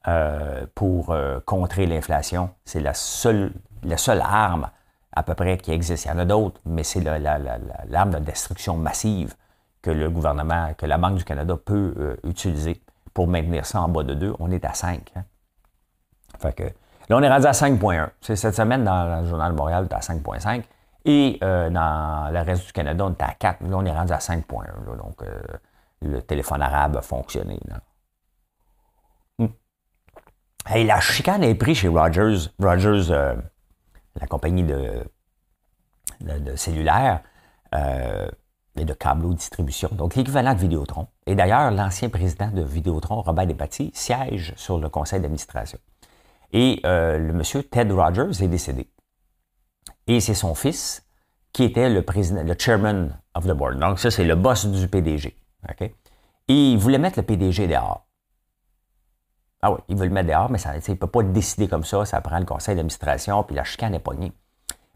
euh, 0.08 0.66
pour 0.76 1.16
contrer 1.46 1.88
l'inflation. 1.88 2.52
C'est 2.64 2.80
la 2.80 2.94
seule, 2.94 3.52
arme 4.22 4.70
à 5.12 5.24
peu 5.24 5.34
près 5.34 5.58
qui 5.58 5.72
existe. 5.72 6.06
Il 6.06 6.10
y 6.10 6.12
en 6.12 6.20
a 6.20 6.26
d'autres, 6.26 6.62
mais 6.66 6.84
c'est 6.84 7.02
l'arme 7.02 8.12
de 8.12 8.20
destruction 8.20 8.78
massive 8.78 9.36
que 9.82 9.92
le 9.92 10.10
gouvernement, 10.10 10.74
que 10.78 10.86
la 10.86 10.98
Banque 10.98 11.16
du 11.16 11.24
Canada 11.24 11.58
peut 11.64 12.18
utiliser 12.24 12.82
pour 13.14 13.28
maintenir 13.28 13.66
ça 13.66 13.82
en 13.82 13.88
bas 13.88 14.04
de 14.04 14.14
2. 14.14 14.36
On 14.40 14.52
est 14.52 14.66
à 14.66 14.74
5. 14.74 15.14
Là, 17.10 17.18
on 17.18 17.22
est 17.22 17.30
rendu 17.30 17.46
à 17.46 17.52
5.1. 17.52 18.10
C'est 18.22 18.36
cette 18.36 18.56
semaine, 18.56 18.84
dans 18.84 19.22
le 19.22 19.28
Journal 19.28 19.52
de 19.52 19.58
Montréal, 19.58 19.88
on 19.92 19.96
à 19.96 20.00
5.5. 20.00 20.64
Et 21.06 21.38
euh, 21.44 21.70
dans 21.70 22.32
le 22.32 22.40
reste 22.40 22.66
du 22.66 22.74
Canada, 22.74 23.06
on 23.06 23.12
est 23.12 23.22
à 23.22 23.34
4. 23.38 23.62
Là, 23.62 23.78
on 23.78 23.86
est 23.86 23.92
rendu 23.92 24.12
à 24.12 24.18
5.1. 24.18 24.98
Donc, 24.98 25.22
euh, 25.22 25.40
le 26.02 26.22
téléphone 26.22 26.62
arabe 26.62 26.98
a 26.98 27.02
fonctionné. 27.02 27.60
Hmm. 29.38 29.48
la 30.74 31.00
chicane 31.00 31.44
est 31.44 31.56
prise 31.56 31.78
chez 31.78 31.88
Rogers. 31.90 32.50
Rogers, 32.60 33.12
euh, 33.12 33.36
la 34.20 34.26
compagnie 34.26 34.64
de, 34.64 35.04
de, 36.22 36.56
cellulaire 36.56 37.22
et 38.78 38.86
de 38.86 38.94
câble 38.94 39.34
distribution, 39.36 39.90
donc 39.92 40.16
l'équivalent 40.16 40.54
de 40.54 40.60
Vidéotron. 40.60 41.08
Et 41.26 41.36
d'ailleurs, 41.36 41.72
l'ancien 41.72 42.10
président 42.10 42.50
de 42.50 42.62
Vidéotron, 42.62 43.22
Robert 43.22 43.48
Despatie, 43.48 43.92
siège 43.94 44.54
sur 44.56 44.78
le 44.80 44.90
conseil 44.90 45.20
d'administration. 45.20 45.80
Et 46.52 46.82
euh, 46.86 47.18
le 47.18 47.34
monsieur 47.34 47.64
Ted 47.64 47.94
Rogers 47.94 48.44
est 48.44 48.48
décédé. 48.48 48.90
Et 50.08 50.20
c'est 50.20 50.34
son 50.34 50.56
fils 50.56 51.06
qui 51.54 51.64
était 51.64 51.90
le 51.90 52.02
président, 52.02 52.44
le 52.44 52.56
chairman 52.58 53.18
of 53.34 53.46
the 53.46 53.52
board. 53.52 53.80
Donc, 53.80 54.00
ça, 54.00 54.12
c'est 54.12 54.26
le 54.26 54.36
boss 54.36 54.66
du 54.66 54.88
PDG. 54.88 55.36
Et 56.48 56.72
il 56.72 56.78
voulait 56.78 56.98
mettre 56.98 57.18
le 57.18 57.26
PDG 57.26 57.68
dehors. 57.68 58.06
Ah 59.62 59.72
oui, 59.72 59.80
il 59.88 59.98
veut 59.98 60.06
le 60.06 60.12
mettre 60.12 60.30
dehors, 60.30 60.52
mais 60.52 60.58
ça, 60.58 60.76
il 60.76 60.92
ne 60.92 60.96
peut 60.96 61.08
pas 61.08 61.24
décider 61.24 61.68
comme 61.68 61.84
ça. 61.84 62.06
Ça 62.06 62.22
prend 62.22 62.38
le 62.38 62.46
conseil 62.46 62.76
d'administration, 62.76 63.42
puis 63.44 63.56
la 63.56 63.64
chicane 63.64 63.96
est 63.96 64.00
pognée. 64.00 64.32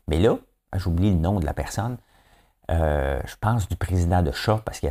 Mais 0.08 0.20
là, 0.20 0.38
j'oublie 0.76 1.12
le 1.12 1.18
nom 1.18 1.40
de 1.40 1.46
la 1.46 1.54
personne. 1.54 1.98
Euh, 2.70 3.20
je 3.26 3.36
pense 3.40 3.68
du 3.68 3.76
président 3.76 4.22
de 4.22 4.32
Chat, 4.32 4.62
parce 4.64 4.80
que 4.80 4.88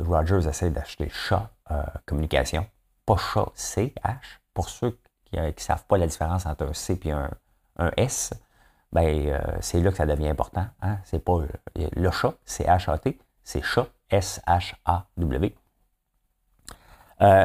Rogers 0.00 0.48
essaie 0.48 0.70
d'acheter 0.70 1.08
Chat 1.10 1.50
euh, 1.70 1.82
Communication. 2.06 2.66
Pas 3.06 3.16
Chat, 3.16 3.52
CH, 3.54 4.40
pour 4.52 4.68
ceux 4.68 4.98
qui 5.30 5.38
ne 5.38 5.52
savent 5.56 5.84
pas 5.86 5.98
la 5.98 6.06
différence 6.06 6.46
entre 6.46 6.66
un 6.66 6.72
C 6.72 6.98
et 7.04 7.10
un, 7.12 7.30
S, 7.96 8.32
ben, 8.92 9.06
euh, 9.06 9.40
c'est 9.60 9.80
là 9.80 9.90
que 9.90 9.96
ça 9.96 10.04
devient 10.04 10.28
important. 10.28 10.66
Hein? 10.82 10.98
C'est 11.04 11.24
pas 11.24 11.32
euh, 11.32 11.46
le 11.96 12.10
chat, 12.10 12.34
c'est 12.44 12.64
H-A-T, 12.64 13.18
c'est 13.42 13.62
chat, 13.62 13.86
S-H-A-W. 14.10 15.54
Euh, 17.22 17.44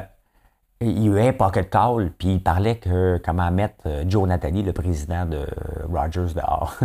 il 0.81 1.03
y 1.03 1.09
a 1.09 1.11
eu 1.11 1.29
un 1.29 1.33
pocket 1.33 1.69
call, 1.69 2.11
puis 2.17 2.33
il 2.33 2.43
parlait 2.43 2.77
que 2.77 3.21
comment 3.23 3.49
mettre 3.51 3.75
euh, 3.85 4.03
Joe 4.07 4.27
Nathalie, 4.27 4.63
le 4.63 4.73
président 4.73 5.25
de 5.25 5.45
Rogers, 5.89 6.33
dehors. 6.35 6.75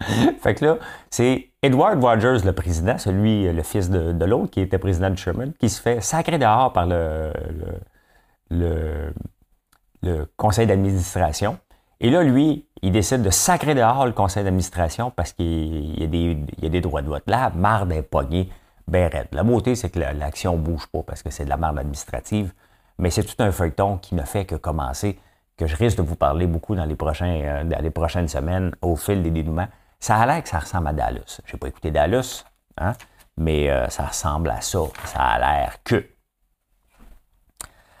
fait 0.40 0.54
que 0.54 0.64
là, 0.64 0.78
c'est 1.10 1.48
Edward 1.62 2.02
Rogers, 2.02 2.44
le 2.44 2.52
président, 2.52 2.98
celui, 2.98 3.52
le 3.52 3.62
fils 3.62 3.90
de, 3.90 4.24
l'autre, 4.24 4.50
qui 4.50 4.60
était 4.60 4.78
président 4.78 5.10
de 5.10 5.16
Sherman, 5.16 5.52
qui 5.54 5.68
se 5.68 5.80
fait 5.80 6.00
sacrer 6.00 6.38
dehors 6.38 6.72
par 6.72 6.86
le, 6.86 7.32
le 8.52 10.26
conseil 10.36 10.66
d'administration. 10.66 11.58
Et 12.00 12.10
là, 12.10 12.24
lui, 12.24 12.66
il 12.82 12.90
décide 12.90 13.22
de 13.22 13.30
sacrer 13.30 13.76
dehors 13.76 14.06
le 14.06 14.12
conseil 14.12 14.42
d'administration 14.42 15.12
parce 15.12 15.32
qu'il 15.32 16.00
y, 16.00 16.04
a 16.66 16.68
des 16.68 16.80
droits 16.80 17.00
de 17.00 17.06
vote. 17.06 17.22
Là, 17.28 17.52
marde 17.54 17.92
est 17.92 18.02
pognée, 18.02 18.50
ben 18.88 19.08
raide. 19.10 19.28
La 19.30 19.44
beauté, 19.44 19.76
c'est 19.76 19.88
que 19.88 20.00
l'action 20.00 20.56
ne 20.56 20.62
bouge 20.62 20.88
pas 20.88 21.04
parce 21.04 21.22
que 21.22 21.30
c'est 21.30 21.44
de 21.44 21.48
la 21.48 21.56
marde 21.56 21.78
administrative. 21.78 22.52
Mais 22.98 23.10
c'est 23.10 23.22
tout 23.22 23.40
un 23.40 23.52
feuilleton 23.52 23.98
qui 23.98 24.16
ne 24.16 24.22
fait 24.22 24.44
que 24.44 24.56
commencer, 24.56 25.18
que 25.56 25.66
je 25.66 25.76
risque 25.76 25.96
de 25.96 26.02
vous 26.02 26.16
parler 26.16 26.48
beaucoup 26.48 26.74
dans 26.74 26.84
les, 26.84 26.96
prochains, 26.96 27.40
euh, 27.40 27.64
dans 27.64 27.80
les 27.80 27.90
prochaines 27.90 28.28
semaines 28.28 28.74
au 28.82 28.96
fil 28.96 29.22
des 29.22 29.30
dénouements. 29.30 29.68
Ça 30.00 30.16
a 30.16 30.26
l'air 30.26 30.42
que 30.42 30.48
ça 30.48 30.58
ressemble 30.58 30.88
à 30.88 30.92
Dallas. 30.92 31.40
Je 31.44 31.52
n'ai 31.52 31.58
pas 31.60 31.68
écouté 31.68 31.92
Dallas, 31.92 32.44
hein, 32.78 32.94
mais 33.36 33.70
euh, 33.70 33.88
ça 33.88 34.06
ressemble 34.06 34.50
à 34.50 34.60
ça. 34.60 34.80
Ça 35.04 35.20
a 35.20 35.38
l'air 35.38 35.76
que. 35.84 36.04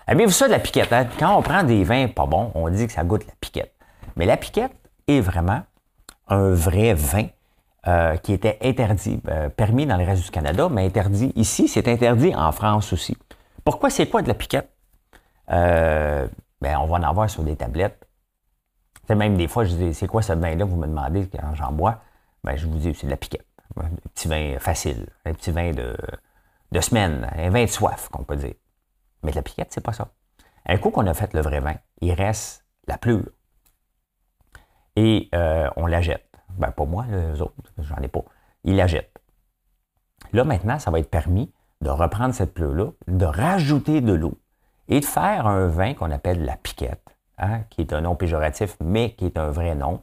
Aimez-vous 0.08 0.32
ça 0.32 0.46
de 0.46 0.52
la 0.52 0.58
piquette? 0.58 0.92
Hein? 0.92 1.06
Quand 1.18 1.36
on 1.36 1.42
prend 1.42 1.62
des 1.62 1.84
vins 1.84 2.08
pas 2.08 2.26
bons, 2.26 2.50
on 2.54 2.68
dit 2.68 2.86
que 2.86 2.92
ça 2.92 3.04
goûte 3.04 3.26
la 3.26 3.34
piquette. 3.40 3.74
Mais 4.16 4.26
la 4.26 4.36
piquette 4.36 4.72
est 5.06 5.20
vraiment 5.20 5.62
un 6.28 6.50
vrai 6.50 6.94
vin 6.94 7.26
euh, 7.86 8.16
qui 8.16 8.32
était 8.32 8.58
interdit, 8.62 9.20
euh, 9.28 9.48
permis 9.48 9.86
dans 9.86 9.96
le 9.96 10.04
reste 10.04 10.24
du 10.24 10.30
Canada, 10.30 10.68
mais 10.70 10.86
interdit 10.86 11.32
ici, 11.36 11.68
c'est 11.68 11.88
interdit 11.88 12.34
en 12.34 12.52
France 12.52 12.92
aussi. 12.92 13.16
Pourquoi 13.64 13.90
c'est 13.90 14.08
quoi 14.08 14.22
de 14.22 14.28
la 14.28 14.34
piquette? 14.34 14.70
Euh, 15.50 16.26
ben, 16.60 16.78
on 16.78 16.86
va 16.86 16.96
en 16.96 17.02
avoir 17.02 17.28
sur 17.28 17.42
des 17.42 17.56
tablettes. 17.56 18.06
C'est 19.06 19.14
même 19.14 19.36
des 19.36 19.48
fois, 19.48 19.64
je 19.64 19.74
dis, 19.74 19.94
c'est 19.94 20.06
quoi 20.06 20.22
ce 20.22 20.32
vin-là? 20.32 20.64
Vous 20.64 20.76
me 20.76 20.86
demandez 20.86 21.28
quand 21.28 21.54
j'en 21.54 21.72
bois. 21.72 22.00
Ben, 22.44 22.56
je 22.56 22.66
vous 22.66 22.78
dis, 22.78 22.94
c'est 22.94 23.06
de 23.06 23.10
la 23.10 23.16
piquette. 23.16 23.46
Un 23.76 23.88
petit 24.14 24.28
vin 24.28 24.58
facile, 24.58 25.06
un 25.24 25.32
petit 25.32 25.50
vin 25.50 25.72
de, 25.72 25.96
de 26.70 26.80
semaine, 26.80 27.28
un 27.36 27.50
vin 27.50 27.64
de 27.64 27.70
soif, 27.70 28.08
qu'on 28.10 28.22
peut 28.22 28.36
dire. 28.36 28.54
Mais 29.22 29.30
de 29.30 29.36
la 29.36 29.42
piquette, 29.42 29.72
c'est 29.72 29.84
pas 29.84 29.92
ça. 29.92 30.08
Un 30.66 30.78
coup 30.78 30.90
qu'on 30.90 31.06
a 31.06 31.14
fait 31.14 31.32
le 31.34 31.40
vrai 31.40 31.60
vin, 31.60 31.74
il 32.00 32.12
reste 32.12 32.64
la 32.86 32.98
pleure 32.98 33.22
et 34.96 35.28
euh, 35.34 35.68
on 35.76 35.86
la 35.86 36.00
jette. 36.00 36.28
Ben, 36.58 36.70
pas 36.70 36.84
moi, 36.84 37.06
les 37.08 37.40
autres, 37.40 37.54
j'en 37.78 37.96
ai 37.96 38.08
pas. 38.08 38.24
Ils 38.64 38.76
la 38.76 38.86
jettent. 38.86 39.18
Là, 40.32 40.44
maintenant, 40.44 40.78
ça 40.78 40.90
va 40.90 40.98
être 40.98 41.10
permis 41.10 41.52
de 41.80 41.90
reprendre 41.90 42.34
cette 42.34 42.54
pleure-là, 42.54 42.90
de 43.08 43.24
rajouter 43.24 44.00
de 44.00 44.12
l'eau 44.12 44.38
et 44.88 45.00
de 45.00 45.04
faire 45.04 45.46
un 45.46 45.66
vin 45.66 45.94
qu'on 45.94 46.10
appelle 46.10 46.44
la 46.44 46.56
piquette, 46.56 47.16
hein, 47.38 47.62
qui 47.70 47.80
est 47.80 47.92
un 47.92 48.02
nom 48.02 48.14
péjoratif, 48.14 48.76
mais 48.80 49.14
qui 49.14 49.26
est 49.26 49.38
un 49.38 49.50
vrai 49.50 49.74
nom, 49.74 50.02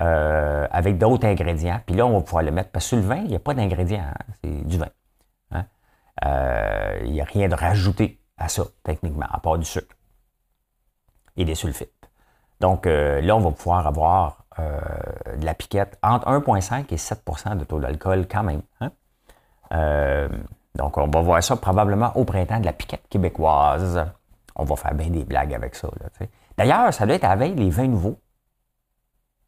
euh, 0.00 0.66
avec 0.70 0.98
d'autres 0.98 1.26
ingrédients. 1.26 1.80
Puis 1.86 1.94
là, 1.94 2.06
on 2.06 2.18
va 2.18 2.20
pouvoir 2.22 2.42
le 2.42 2.50
mettre, 2.50 2.70
parce 2.70 2.86
que 2.86 2.88
sur 2.88 2.96
le 2.96 3.04
vin, 3.04 3.16
il 3.16 3.28
n'y 3.28 3.36
a 3.36 3.40
pas 3.40 3.54
d'ingrédients, 3.54 4.04
hein, 4.04 4.34
c'est 4.42 4.66
du 4.66 4.78
vin. 4.78 4.88
Hein. 5.52 5.64
Euh, 6.24 7.00
il 7.04 7.12
n'y 7.12 7.20
a 7.20 7.24
rien 7.24 7.48
de 7.48 7.54
rajouté 7.54 8.21
à 8.42 8.48
ça, 8.48 8.64
techniquement, 8.82 9.26
à 9.30 9.38
part 9.38 9.58
du 9.58 9.64
sucre 9.64 9.94
et 11.36 11.44
des 11.44 11.54
sulfites. 11.54 11.90
Donc 12.60 12.86
euh, 12.86 13.20
là, 13.20 13.36
on 13.36 13.40
va 13.40 13.50
pouvoir 13.50 13.86
avoir 13.86 14.44
euh, 14.58 14.80
de 15.36 15.44
la 15.44 15.54
piquette 15.54 15.98
entre 16.02 16.28
1,5 16.28 16.92
et 16.92 16.96
7 16.96 17.22
de 17.56 17.64
taux 17.64 17.80
d'alcool 17.80 18.26
quand 18.28 18.42
même. 18.42 18.62
Hein. 18.80 18.90
Euh, 19.72 20.28
donc 20.74 20.98
on 20.98 21.08
va 21.08 21.20
voir 21.20 21.42
ça 21.42 21.56
probablement 21.56 22.12
au 22.16 22.24
printemps 22.24 22.60
de 22.60 22.64
la 22.64 22.72
piquette 22.72 23.08
québécoise. 23.08 24.04
On 24.54 24.64
va 24.64 24.76
faire 24.76 24.94
bien 24.94 25.08
des 25.08 25.24
blagues 25.24 25.54
avec 25.54 25.74
ça. 25.74 25.88
D'ailleurs, 26.58 26.92
ça 26.92 27.06
doit 27.06 27.16
être 27.16 27.36
veille 27.36 27.54
les 27.54 27.70
vins 27.70 27.88
nouveaux. 27.88 28.18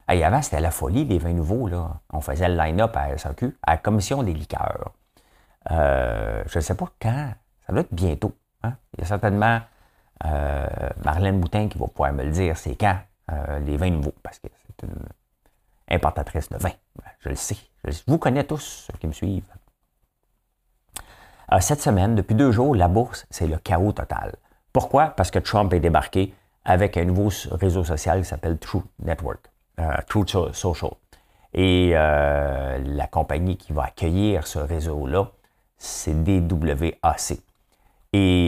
avant, 0.09 0.43
c'était 0.43 0.61
la 0.61 0.71
folie, 0.71 1.05
les 1.05 1.19
vins 1.19 1.33
nouveaux. 1.33 1.69
Là. 1.69 2.01
On 2.13 2.21
faisait 2.21 2.49
le 2.49 2.57
line-up 2.57 2.97
à 2.97 3.17
SAQ, 3.17 3.57
à 3.63 3.73
la 3.73 3.77
commission 3.77 4.23
des 4.23 4.33
liqueurs. 4.33 4.93
je 5.71 6.59
ne 6.59 6.61
sais 6.61 6.75
pas 6.75 6.89
quand. 7.01 7.33
Ça 7.67 7.73
doit 7.73 7.83
être 7.83 7.95
bientôt. 7.95 8.33
Hein? 8.65 8.77
Il 8.97 9.01
y 9.01 9.05
a 9.05 9.07
certainement 9.07 9.61
euh, 10.25 10.67
Marlène 11.05 11.41
Boutin 11.41 11.69
qui 11.69 11.79
va 11.79 11.87
pouvoir 11.87 12.13
me 12.13 12.25
le 12.25 12.31
dire, 12.31 12.57
c'est 12.57 12.77
quand 12.77 12.97
euh, 13.31 13.59
les 13.61 13.77
vins 13.77 13.91
nouveaux, 13.91 14.15
parce 14.23 14.39
que 14.39 14.49
c'est 14.67 14.87
une 14.87 14.95
importatrice 15.91 16.49
de 16.49 16.57
vin. 16.57 16.71
Je 17.21 17.29
le 17.29 17.35
sais. 17.35 17.57
Vous 18.07 18.19
connais 18.19 18.45
tous, 18.45 18.87
ceux 18.87 18.99
qui 18.99 19.07
me 19.07 19.13
suivent. 19.13 19.45
Euh, 21.53 21.61
cette 21.61 21.83
semaine, 21.83 22.15
depuis 22.15 22.35
deux 22.35 22.53
jours, 22.53 22.75
la 22.75 22.89
bourse, 22.89 23.27
c'est 23.31 23.47
le 23.47 23.59
chaos 23.59 23.93
total. 23.93 24.35
Pourquoi? 24.73 25.09
Parce 25.09 25.31
que 25.31 25.39
Trump 25.39 25.73
est 25.73 25.81
débarqué 25.81 26.35
avec 26.65 26.97
un 26.97 27.05
nouveau 27.05 27.31
réseau 27.53 27.85
social 27.85 28.21
qui 28.21 28.25
s'appelle 28.25 28.59
True 28.59 28.83
Network, 29.01 29.51
True 30.09 30.27
Social. 30.27 30.91
Et 31.53 31.91
la 31.91 33.07
compagnie 33.09 33.57
qui 33.59 33.73
va 33.75 33.85
accueillir 33.85 34.47
ce 34.47 34.59
réseau-là, 34.59 35.31
c'est 35.77 36.25
DWAC. 36.25 37.39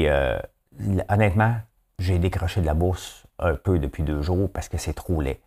Et 0.06 1.02
honnêtement, 1.08 1.56
j'ai 1.98 2.18
décroché 2.18 2.60
de 2.60 2.66
la 2.66 2.74
bourse 2.74 3.26
un 3.38 3.54
peu 3.54 3.78
depuis 3.78 4.02
deux 4.02 4.22
jours 4.22 4.50
parce 4.52 4.68
que 4.68 4.78
c'est 4.78 4.92
trop 4.92 5.20
laid. 5.20 5.40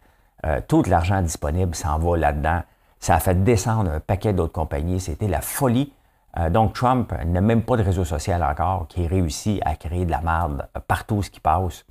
Euh, 0.45 0.62
tout 0.67 0.84
l'argent 0.84 1.22
disponible 1.22 1.76
s'en 1.76 2.00
va 2.00 2.17
là-dedans. 2.17 2.62
Ça 3.00 3.15
a 3.15 3.19
fait 3.19 3.43
descendre 3.43 3.91
un 3.91 4.00
paquet 4.00 4.34
d'autres 4.34 4.54
compagnies. 4.54 5.00
C'était 5.00 5.28
la 5.28 5.41
folie. 5.41 5.93
Euh, 6.38 6.50
donc, 6.50 6.74
Trump 6.74 7.13
n'a 7.26 7.41
même 7.41 7.63
pas 7.63 7.78
de 7.78 7.84
réseau 7.84 8.06
social 8.06 8.43
encore 8.43 8.88
qui 8.88 9.08
réussit 9.08 9.62
à 9.65 9.76
créer 9.76 10.06
de 10.06 10.12
la 10.12 10.22
merde 10.22 10.67
partout 10.88 11.24
ce 11.24 11.30
qui 11.30 11.39
passe 11.39 11.86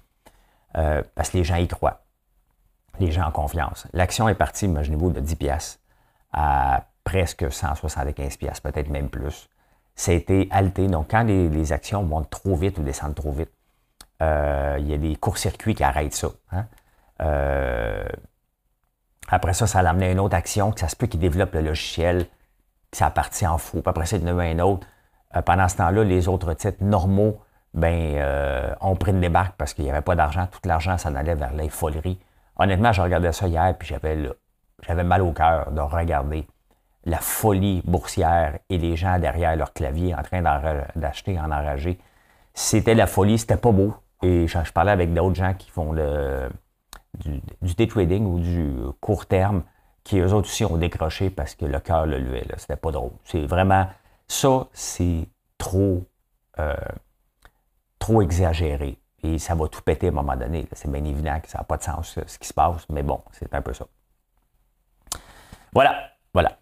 euh, 0.77 1.03
parce 1.15 1.31
que 1.31 1.39
les 1.39 1.45
gens 1.45 1.57
y 1.57 1.69
croient. 1.69 2.03
Les 3.01 3.11
gens 3.11 3.29
ont 3.29 3.33
confiance. 3.33 3.87
L'action 3.93 4.29
est 4.29 4.35
partie, 4.35 4.65
imaginez-vous, 4.65 5.11
de 5.11 5.21
10 5.21 5.37
pièces 5.37 5.81
à 6.33 6.85
presque 7.05 7.51
175 7.51 8.37
pièces, 8.37 8.61
peut-être 8.61 8.91
même 8.91 9.09
plus. 9.09 9.49
C'était 9.99 10.47
halté. 10.53 10.87
Donc, 10.87 11.09
quand 11.11 11.25
les 11.25 11.73
actions 11.73 12.05
montent 12.05 12.31
trop 12.31 12.55
vite 12.55 12.79
ou 12.79 12.85
descendent 12.85 13.17
trop 13.17 13.33
vite, 13.33 13.51
euh, 14.23 14.77
il 14.79 14.87
y 14.87 14.95
a 14.95 14.97
des 14.97 15.17
courts-circuits 15.17 15.75
qui 15.75 15.83
arrêtent 15.83 16.15
ça. 16.15 16.29
Hein. 16.53 16.67
Euh, 17.21 18.07
après 19.29 19.55
ça, 19.55 19.67
ça 19.67 19.81
a 19.81 19.89
amené 19.89 20.13
une 20.13 20.21
autre 20.21 20.37
action, 20.37 20.71
que 20.71 20.79
ça 20.79 20.87
se 20.87 20.95
peut 20.95 21.09
qu'ils 21.09 21.19
développent 21.19 21.53
le 21.53 21.63
logiciel, 21.63 22.27
que 22.93 22.97
ça 22.97 23.11
parti 23.11 23.45
en 23.45 23.59
fou. 23.59 23.81
Puis 23.81 23.91
après 23.91 24.07
ça, 24.07 24.19
il 24.19 24.23
y 24.23 24.31
en 24.31 24.39
a 24.39 24.45
un 24.45 24.61
autre. 24.61 24.87
Euh, 25.35 25.43
pendant 25.43 25.67
ce 25.67 25.79
temps-là, 25.79 26.05
les 26.05 26.29
autres 26.29 26.55
titres 26.55 26.85
normaux 26.85 27.41
ben, 27.75 28.77
ont 28.81 28.95
pris 28.95 29.11
une 29.11 29.21
débarque 29.21 29.57
parce 29.57 29.75
qu'il 29.75 29.83
n'y 29.83 29.91
avait 29.91 30.01
pas 30.01 30.15
d'argent. 30.15 30.47
Tout 30.47 30.61
l'argent 30.65 30.97
s'en 30.97 31.17
allait 31.17 31.35
vers 31.35 31.55
les 31.55 31.71
foleries. 31.71 32.21
Honnêtement, 32.55 32.93
je 32.93 33.03
regardais 33.03 33.33
ça 33.33 33.49
hier, 33.49 33.75
puis 33.77 33.89
j'avais, 33.89 34.31
j'avais 34.87 35.05
mal 35.05 35.23
au 35.23 35.33
cœur 35.33 35.73
de 35.73 35.81
regarder 35.81 36.47
la 37.09 37.19
folie 37.19 37.83
boursière 37.87 38.59
et 38.69 38.77
les 38.77 38.95
gens 38.95 39.19
derrière 39.19 39.57
leur 39.57 39.73
clavier 39.73 40.15
en 40.15 40.23
train 40.23 40.43
d'acheter 40.95 41.39
en 41.41 41.47
enragé. 41.47 41.99
C'était 42.53 42.95
la 42.95 43.07
folie, 43.07 43.39
c'était 43.39 43.57
pas 43.57 43.73
beau. 43.73 43.95
Et 44.23 44.47
je, 44.47 44.73
parlais 44.73 44.93
avec 44.93 45.15
d'autres 45.15 45.37
gens 45.37 45.55
qui 45.55 45.71
font 45.71 45.93
le, 45.93 46.51
du, 47.15 47.41
day 47.77 47.87
trading 47.87 48.27
ou 48.27 48.39
du 48.41 48.75
court 49.01 49.27
terme, 49.27 49.63
qui 50.05 50.19
eux 50.19 50.35
autres 50.35 50.49
aussi 50.49 50.65
ont 50.65 50.77
décroché 50.77 51.31
parce 51.31 51.55
que 51.55 51.65
le 51.65 51.81
cœur 51.81 52.07
le 52.07 52.19
levait. 52.19 52.47
C'était 52.59 52.77
pas 52.77 52.91
drôle. 52.91 53.13
C'est 53.25 53.47
vraiment. 53.47 53.89
Ça, 54.27 54.67
c'est 54.75 55.27
trop, 55.57 56.05
euh, 56.59 56.75
trop 57.99 58.21
exagéré. 58.21 58.99
Et 59.23 59.39
ça 59.39 59.55
va 59.55 59.67
tout 59.69 59.83
péter 59.83 60.09
à 60.09 60.11
un 60.11 60.13
moment 60.13 60.37
donné. 60.37 60.69
C'est 60.73 60.91
bien 60.91 61.05
évident 61.05 61.41
que 61.41 61.49
ça 61.49 61.59
n'a 61.59 61.65
pas 61.65 61.79
de 61.79 61.83
sens 61.83 62.19
ce 62.27 62.39
qui 62.39 62.47
se 62.47 62.55
passe, 62.55 62.87
mais 62.91 63.03
bon, 63.03 63.21
c'est 63.33 63.53
un 63.55 63.63
peu 63.63 63.73
ça. 63.73 63.87
Voilà, 65.73 66.11
voilà. 66.35 66.59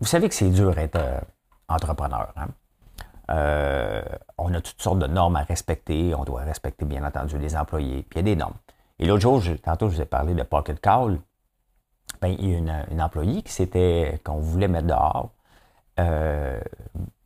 Vous 0.00 0.06
savez 0.06 0.28
que 0.28 0.34
c'est 0.34 0.50
dur 0.50 0.74
d'être 0.74 0.96
euh, 0.96 1.20
entrepreneur. 1.68 2.32
Hein? 2.36 2.48
Euh, 3.30 4.02
on 4.38 4.52
a 4.54 4.60
toutes 4.60 4.80
sortes 4.80 4.98
de 4.98 5.06
normes 5.06 5.36
à 5.36 5.42
respecter. 5.42 6.14
On 6.14 6.24
doit 6.24 6.42
respecter, 6.42 6.84
bien 6.84 7.04
entendu, 7.04 7.38
les 7.38 7.56
employés. 7.56 8.02
Puis 8.02 8.20
il 8.20 8.26
y 8.26 8.30
a 8.30 8.34
des 8.34 8.36
normes. 8.36 8.56
Et 8.98 9.06
l'autre 9.06 9.22
jour, 9.22 9.42
tantôt, 9.62 9.88
je 9.88 9.96
vous 9.96 10.02
ai 10.02 10.06
parlé 10.06 10.34
de 10.34 10.42
Pocket 10.42 10.80
Call. 10.80 11.18
Ben, 12.20 12.28
il 12.28 12.50
y 12.50 12.54
a 12.54 12.58
une, 12.58 12.86
une 12.90 13.02
employée 13.02 13.42
qui 13.42 13.68
qu'on 14.24 14.38
voulait 14.38 14.68
mettre 14.68 14.86
dehors, 14.86 15.30
euh, 15.98 16.60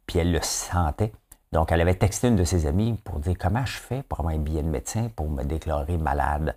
puis 0.06 0.18
elle 0.18 0.32
le 0.32 0.40
sentait. 0.42 1.12
Donc, 1.52 1.70
elle 1.70 1.80
avait 1.80 1.94
texté 1.94 2.28
une 2.28 2.36
de 2.36 2.44
ses 2.44 2.66
amies 2.66 2.94
pour 3.04 3.18
dire 3.20 3.36
comment 3.38 3.64
je 3.64 3.76
fais 3.76 4.02
pour 4.02 4.20
avoir 4.20 4.34
un 4.34 4.38
billet 4.38 4.62
de 4.62 4.68
médecin 4.68 5.08
pour 5.14 5.28
me 5.28 5.44
déclarer 5.44 5.98
malade. 5.98 6.56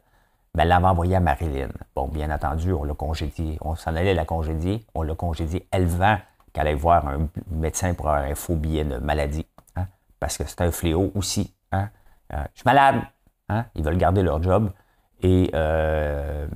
Ben, 0.55 0.63
elle 0.63 0.69
l'avait 0.69 0.85
envoyé 0.85 1.15
à 1.15 1.19
Marilyn. 1.19 1.69
Bon, 1.95 2.07
bien 2.07 2.29
entendu, 2.29 2.71
on 2.73 2.83
l'a 2.83 2.93
congédié. 2.93 3.57
On 3.61 3.75
s'en 3.75 3.95
allait 3.95 4.13
la 4.13 4.25
congédier. 4.25 4.85
On 4.93 5.01
l'a 5.01 5.15
congédié. 5.15 5.67
Elle 5.71 5.85
vend 5.87 6.17
qu'elle 6.53 6.67
aille 6.67 6.75
voir 6.75 7.07
un 7.07 7.27
médecin 7.49 7.93
pour 7.95 8.09
avoir 8.09 8.23
un 8.29 8.35
faux 8.35 8.55
billet 8.55 8.83
de 8.85 8.97
maladie. 8.97 9.47
Hein, 9.75 9.87
parce 10.19 10.37
que 10.37 10.43
c'est 10.45 10.61
un 10.61 10.71
fléau 10.71 11.11
aussi. 11.15 11.55
Hein. 11.71 11.89
Euh, 12.33 12.43
je 12.53 12.59
suis 12.59 12.65
malade. 12.65 13.01
Hein, 13.49 13.65
ils 13.73 13.83
veulent 13.83 13.97
garder 13.97 14.21
leur 14.21 14.41
job. 14.43 14.71
Et 15.23 15.49
euh, 15.55 16.47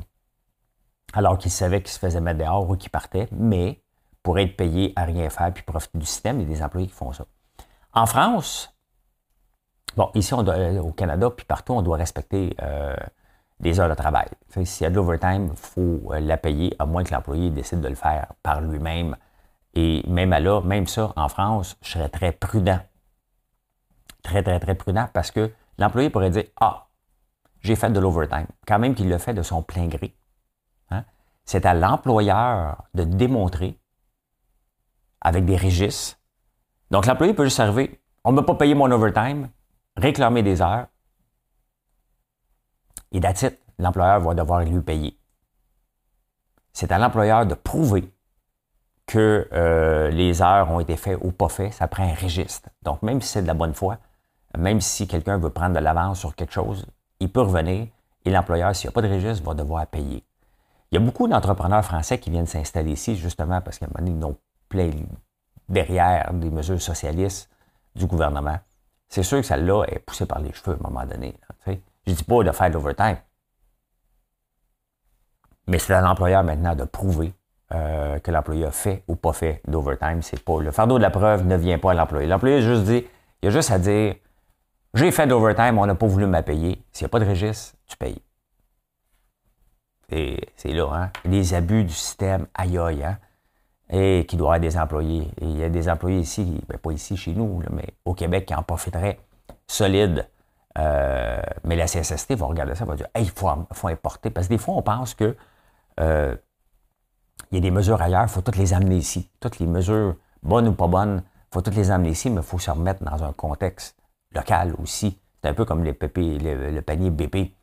alors 1.14 1.38
qu'ils 1.40 1.52
savaient 1.52 1.82
qu'ils 1.82 1.92
se 1.92 2.00
faisaient 2.00 2.22
mettre 2.22 2.40
dehors 2.40 2.70
ou 2.70 2.76
qu'ils 2.76 2.92
partaient, 2.92 3.28
mais 3.32 3.82
pour 4.22 4.38
être 4.38 4.56
payés 4.56 4.94
à 4.96 5.06
rien 5.06 5.30
faire 5.30 5.52
puis 5.54 5.64
profiter 5.64 5.98
du 5.98 6.06
système, 6.06 6.40
il 6.40 6.44
y 6.44 6.52
a 6.52 6.56
des 6.56 6.62
employés 6.62 6.88
qui 6.88 6.94
font 6.94 7.14
ça. 7.14 7.26
En 7.94 8.06
France, 8.06 8.74
Bon, 9.96 10.12
ici, 10.14 10.32
on 10.36 10.44
doit- 10.44 10.74
au 10.84 10.92
Canada, 10.92 11.32
puis 11.32 11.44
partout, 11.46 11.74
on 11.74 11.82
doit 11.82 11.98
respecter 11.98 12.56
euh, 12.62 12.96
des 13.60 13.80
heures 13.80 13.90
de 13.90 13.96
travail. 13.96 14.28
S'il 14.50 14.84
y 14.84 14.86
a 14.86 14.90
de 14.90 14.96
l'overtime, 14.96 15.50
il 15.52 15.58
faut 15.58 16.12
euh, 16.12 16.20
la 16.20 16.38
payer, 16.38 16.76
à 16.80 16.86
moins 16.86 17.04
que 17.04 17.14
l'employé 17.14 17.50
décide 17.50 17.82
de 17.82 17.88
le 17.88 17.96
faire 17.96 18.34
par 18.44 18.62
lui-même. 18.62 19.16
Et 19.74 20.04
même 20.08 20.34
à 20.34 20.40
là, 20.40 20.62
même 20.62 20.88
ça, 20.88 21.14
en 21.16 21.30
France, 21.30 21.78
je 21.82 21.92
serais 21.92 22.10
très 22.10 22.32
prudent. 22.32 22.80
Très, 24.24 24.44
très, 24.44 24.60
très 24.60 24.76
prudent 24.76 25.08
parce 25.14 25.32
que 25.32 25.52
l'employé 25.78 26.10
pourrait 26.10 26.30
dire 26.30 26.46
Ah, 26.60 26.88
j'ai 27.62 27.76
fait 27.76 27.90
de 27.90 28.00
l'overtime. 28.00 28.48
Quand 28.68 28.80
même 28.80 28.96
qu'il 28.96 29.10
le 29.10 29.18
fait 29.18 29.34
de 29.34 29.42
son 29.42 29.64
plein 29.64 29.88
gré. 29.88 30.16
Hein? 30.92 31.04
C'est 31.46 31.66
à 31.66 31.74
l'employeur 31.74 32.84
de 32.94 33.04
démontrer 33.04 33.80
avec 35.22 35.46
des 35.46 35.58
registres. 35.58 36.18
Donc, 36.92 37.06
l'employé 37.06 37.34
peut 37.34 37.44
juste 37.44 37.60
arriver 37.60 38.00
On 38.24 38.32
ne 38.32 38.38
m'a 38.38 38.44
pas 38.44 38.56
payé 38.56 38.76
mon 38.76 38.90
overtime, 38.92 39.50
réclamer 39.96 40.44
des 40.44 40.62
heures. 40.62 40.88
Et 43.12 43.18
it. 43.18 43.60
L'employeur 43.80 44.20
va 44.22 44.34
devoir 44.34 44.64
lui 44.64 44.82
payer. 44.82 45.18
C'est 46.74 46.92
à 46.92 46.98
l'employeur 46.98 47.46
de 47.46 47.54
prouver 47.54 48.12
que 49.06 49.48
euh, 49.54 50.10
les 50.10 50.42
heures 50.42 50.70
ont 50.72 50.80
été 50.80 50.98
faites 50.98 51.18
ou 51.22 51.32
pas 51.32 51.50
faites. 51.50 51.74
Ça 51.74 51.88
prend 51.88 52.04
un 52.04 52.14
registre. 52.14 52.70
Donc, 52.84 53.02
même 53.04 53.22
si 53.22 53.30
c'est 53.30 53.42
de 53.42 53.48
la 53.48 53.54
bonne 53.54 53.74
foi, 53.74 53.98
même 54.58 54.82
si 54.82 55.08
quelqu'un 55.08 55.38
veut 55.38 55.50
prendre 55.50 55.76
de 55.76 55.80
l'avance 55.80 56.20
sur 56.20 56.36
quelque 56.36 56.54
chose, 56.54 56.86
il 57.20 57.32
peut 57.32 57.42
revenir 57.42 57.88
et 58.26 58.30
l'employeur, 58.30 58.76
s'il 58.76 58.88
n'y 58.88 58.92
a 58.92 58.94
pas 58.94 59.02
de 59.02 59.14
registre, 59.14 59.44
va 59.44 59.54
devoir 59.54 59.88
payer. 59.88 60.24
Il 60.92 60.96
y 60.96 60.98
a 60.98 61.02
beaucoup 61.02 61.28
d'entrepreneurs 61.28 61.84
français 61.84 62.20
qui 62.20 62.30
viennent 62.30 62.48
s'installer 62.48 62.92
ici 62.92 63.16
justement 63.16 63.62
parce 63.62 63.78
qu'à 63.78 63.86
un 63.86 63.90
moment 63.90 64.06
donné, 64.06 64.20
ils 64.20 64.26
ont 64.26 64.38
plein 64.70 64.92
derrière 65.70 66.34
des 66.34 66.50
mesures 66.50 66.82
socialistes 66.82 67.50
du 67.96 68.06
gouvernement. 68.06 68.58
C'est 69.10 69.24
sûr 69.24 69.40
que 69.40 69.46
celle-là 69.46 69.86
est 69.88 70.00
poussée 70.00 70.26
par 70.26 70.40
les 70.40 70.52
cheveux 70.54 70.74
à 70.74 70.88
un 70.88 70.90
moment 70.90 71.06
donné. 71.06 71.36
Je 72.08 72.14
dis 72.14 72.24
pas 72.24 72.44
de 72.44 72.52
faire 72.52 72.70
de 72.70 72.76
l'overtime. 72.76 73.18
Mais 75.68 75.78
c'est 75.78 75.94
à 75.94 76.02
l'employeur 76.02 76.44
maintenant 76.44 76.74
de 76.74 76.86
prouver 76.86 77.34
euh, 77.74 78.18
que 78.20 78.32
l'employé 78.32 78.66
a 78.66 78.72
fait 78.72 79.04
ou 79.10 79.18
pas 79.18 79.34
fait 79.34 79.62
d'overtime. 79.68 80.22
C'est 80.22 80.42
pas 80.42 80.62
le 80.62 80.72
fardeau 80.72 80.98
de 80.98 81.04
la 81.04 81.10
preuve 81.10 81.46
ne 81.46 81.58
vient 81.58 81.78
pas 81.78 81.92
à 81.92 81.94
l'employé. 81.94 82.26
L'employé 82.26 82.62
juste 82.62 82.84
dit, 82.84 83.06
il 83.42 83.50
a 83.50 83.52
juste 83.52 83.72
à 83.72 83.78
dire 83.78 84.16
j'ai 84.94 85.12
fait 85.12 85.28
d'overtime, 85.28 85.78
on 85.78 85.86
n'a 85.86 85.96
pas 85.96 86.08
voulu 86.08 86.26
me 86.26 86.42
payer. 86.42 86.82
S'il 86.94 87.04
n'y 87.04 87.08
a 87.08 87.10
pas 87.10 87.20
de 87.20 87.26
registre, 87.26 87.76
tu 87.86 87.98
payes. 87.98 88.22
C'est 90.10 90.72
là, 90.72 90.90
hein? 90.94 91.12
Les 91.26 91.54
abus 91.54 91.84
du 91.84 91.94
système, 91.94 92.48
aïe 92.54 92.78
aïe, 92.78 93.04
hein? 93.04 93.20
Et 93.90 94.26
qui 94.26 94.38
doit 94.38 94.56
avoir 94.56 94.60
des 94.62 94.78
employés. 94.78 95.30
Et 95.42 95.46
il 95.46 95.58
y 95.58 95.64
a 95.64 95.70
des 95.70 95.90
employés 95.90 96.20
ici, 96.20 96.62
ben 96.70 96.78
pas 96.78 96.92
ici 96.92 97.18
chez 97.18 97.34
nous, 97.34 97.62
mais 97.72 97.94
au 98.06 98.14
Québec 98.14 98.46
qui 98.46 98.56
en 98.56 98.64
profiteraient 98.64 99.20
solide. 99.68 100.28
Euh, 100.78 101.42
mais 101.64 101.76
la 101.76 101.86
CSST 101.86 102.36
va 102.36 102.46
regarder 102.46 102.76
ça, 102.76 102.86
va 102.86 102.96
dire 102.96 103.08
Hey, 103.16 103.26
il 103.26 103.32
faut, 103.32 103.48
importer. 103.88 104.30
Parce 104.30 104.48
que 104.48 104.54
des 104.54 104.58
fois, 104.58 104.76
on 104.76 104.82
pense 104.82 105.14
que 105.14 105.36
euh, 106.00 106.36
il 107.52 107.56
y 107.56 107.58
a 107.58 107.62
des 107.62 107.72
mesures 107.72 108.02
ailleurs, 108.02 108.24
il 108.24 108.30
faut 108.30 108.42
toutes 108.42 108.58
les 108.58 108.74
amener 108.74 108.98
ici. 108.98 109.30
Toutes 109.40 109.60
les 109.60 109.68
mesures, 109.68 110.16
bonnes 110.44 110.68
ou 110.68 110.74
pas 110.74 110.88
bonnes, 110.88 111.24
il 111.26 111.54
faut 111.54 111.62
toutes 111.62 111.76
les 111.76 111.92
amener 111.92 112.10
ici, 112.10 112.30
mais 112.30 112.42
il 112.42 112.48
faut 112.48 112.60
se 112.60 112.70
remettre 112.70 113.04
dans 113.04 113.24
un 113.24 113.34
contexte 113.34 113.98
local 114.34 114.76
aussi. 114.82 115.20
C'est 115.42 115.50
un 115.50 115.54
peu 115.54 115.66
comme 115.66 115.84
le, 115.84 115.94
panier 115.94 117.10
BP. 117.10 117.54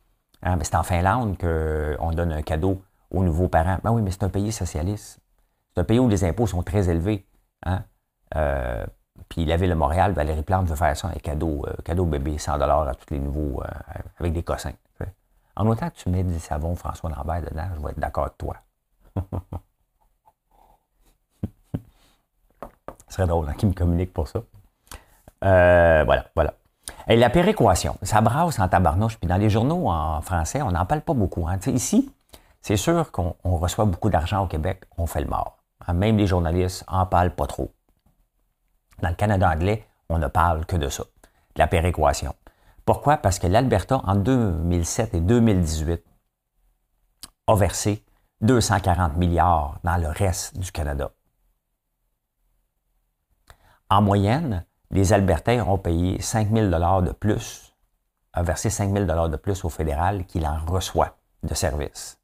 Hein, 0.41 0.57
mais 0.57 0.63
c'est 0.63 0.75
en 0.75 0.83
Finlande 0.83 1.37
qu'on 1.37 2.11
donne 2.11 2.31
un 2.31 2.41
cadeau 2.41 2.81
aux 3.11 3.23
nouveaux 3.23 3.47
parents. 3.47 3.77
Ben 3.83 3.91
oui, 3.91 4.01
mais 4.01 4.11
c'est 4.11 4.23
un 4.23 4.29
pays 4.29 4.51
socialiste. 4.51 5.19
C'est 5.73 5.81
un 5.81 5.83
pays 5.83 5.99
où 5.99 6.07
les 6.07 6.23
impôts 6.23 6.47
sont 6.47 6.63
très 6.63 6.89
élevés. 6.89 7.25
Hein? 7.65 7.83
Euh, 8.35 8.85
puis 9.29 9.45
la 9.45 9.57
ville 9.57 9.69
de 9.69 9.75
Montréal, 9.75 10.13
Valérie 10.13 10.43
Plante 10.43 10.67
veut 10.67 10.75
faire 10.75 10.95
ça, 10.95 11.07
un 11.07 11.19
cadeau, 11.19 11.65
euh, 11.67 11.73
cadeau 11.83 12.05
bébé, 12.05 12.37
100 12.37 12.61
à 12.61 12.95
tous 12.95 13.13
les 13.13 13.19
nouveaux, 13.19 13.61
euh, 13.63 13.67
avec 14.19 14.33
des 14.33 14.43
cossins. 14.43 14.73
En 15.57 15.65
autant 15.67 15.89
que 15.89 15.95
tu 15.95 16.09
mets 16.09 16.23
du 16.23 16.37
savon 16.39 16.75
François 16.75 17.09
Lambert 17.09 17.41
dedans, 17.41 17.67
je 17.75 17.81
vais 17.81 17.91
être 17.91 17.99
d'accord 17.99 18.25
avec 18.25 18.37
toi. 18.37 18.57
Ce 23.07 23.15
serait 23.15 23.27
drôle 23.27 23.47
hein, 23.47 23.53
qu'il 23.53 23.69
me 23.69 23.73
communique 23.73 24.11
pour 24.11 24.27
ça. 24.27 24.39
Euh, 25.45 26.03
voilà, 26.03 26.25
voilà. 26.35 26.53
Et 27.07 27.15
la 27.15 27.29
péréquation, 27.29 27.97
ça 28.01 28.19
brasse 28.19 28.59
en 28.59 28.67
tabarnouche. 28.67 29.17
Puis 29.17 29.27
dans 29.29 29.37
les 29.37 29.49
journaux 29.49 29.89
en 29.89 30.19
français, 30.21 30.61
on 30.61 30.71
n'en 30.71 30.85
parle 30.85 31.01
pas 31.01 31.13
beaucoup. 31.13 31.47
hein. 31.47 31.57
Ici, 31.67 32.11
c'est 32.61 32.77
sûr 32.77 33.11
qu'on 33.11 33.35
on 33.43 33.55
reçoit 33.57 33.85
beaucoup 33.85 34.09
d'argent 34.09 34.43
au 34.43 34.47
Québec, 34.47 34.83
on 34.97 35.05
fait 35.05 35.21
le 35.21 35.27
mort. 35.27 35.57
Hein, 35.87 35.93
Même 35.93 36.17
les 36.17 36.27
journalistes 36.27 36.83
en 36.87 37.05
parlent 37.05 37.35
pas 37.35 37.47
trop. 37.47 37.71
Dans 39.01 39.09
le 39.09 39.15
Canada 39.15 39.49
anglais, 39.49 39.87
on 40.09 40.19
ne 40.19 40.27
parle 40.27 40.65
que 40.65 40.75
de 40.75 40.89
ça, 40.89 41.03
de 41.03 41.59
la 41.59 41.67
péréquation. 41.67 42.35
Pourquoi? 42.85 43.17
Parce 43.17 43.39
que 43.39 43.47
l'Alberta, 43.47 44.01
en 44.03 44.15
2007 44.15 45.15
et 45.15 45.21
2018, 45.21 46.03
a 47.47 47.55
versé 47.55 48.03
240 48.41 49.17
milliards 49.17 49.79
dans 49.83 49.97
le 49.97 50.07
reste 50.07 50.57
du 50.57 50.71
Canada. 50.71 51.11
En 53.89 54.01
moyenne, 54.01 54.65
les 54.91 55.13
Albertains 55.13 55.63
ont 55.65 55.77
payé 55.77 56.21
5 56.21 56.51
000 56.51 56.69
de 56.69 57.11
plus, 57.11 57.75
a 58.33 58.43
versé 58.43 58.69
5 58.69 58.91
000 58.93 59.05
de 59.27 59.37
plus 59.37 59.63
au 59.65 59.69
fédéral 59.69 60.25
qu'il 60.25 60.45
en 60.45 60.57
reçoit 60.65 61.17
de 61.43 61.53
services. 61.53 62.19